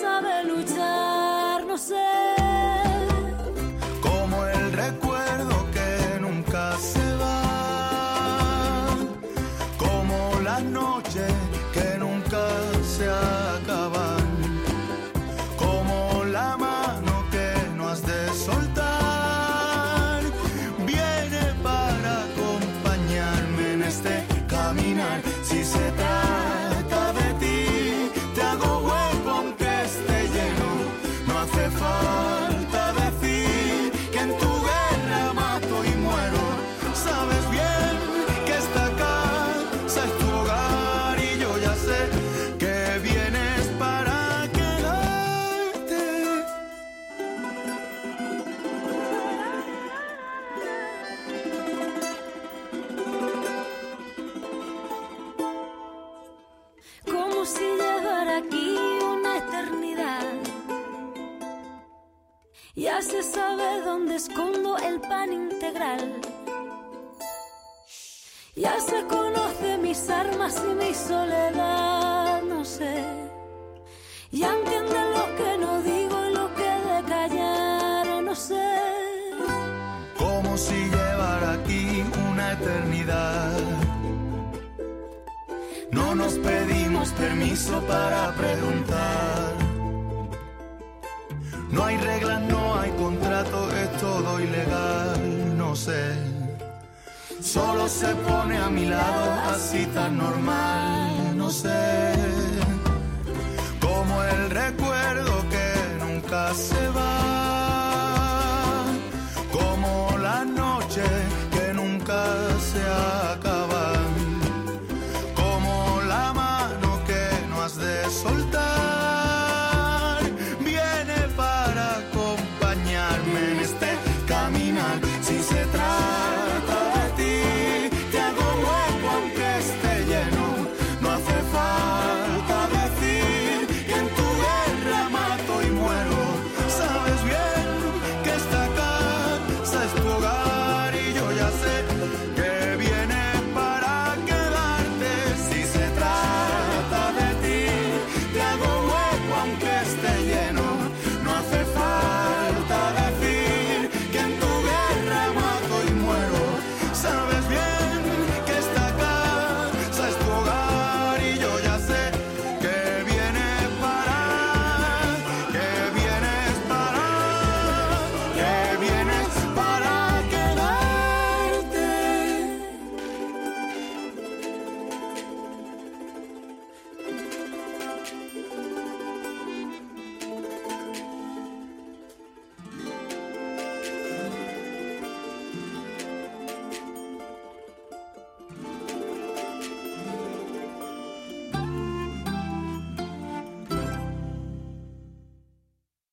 [0.00, 2.41] sabe luchar, no sé.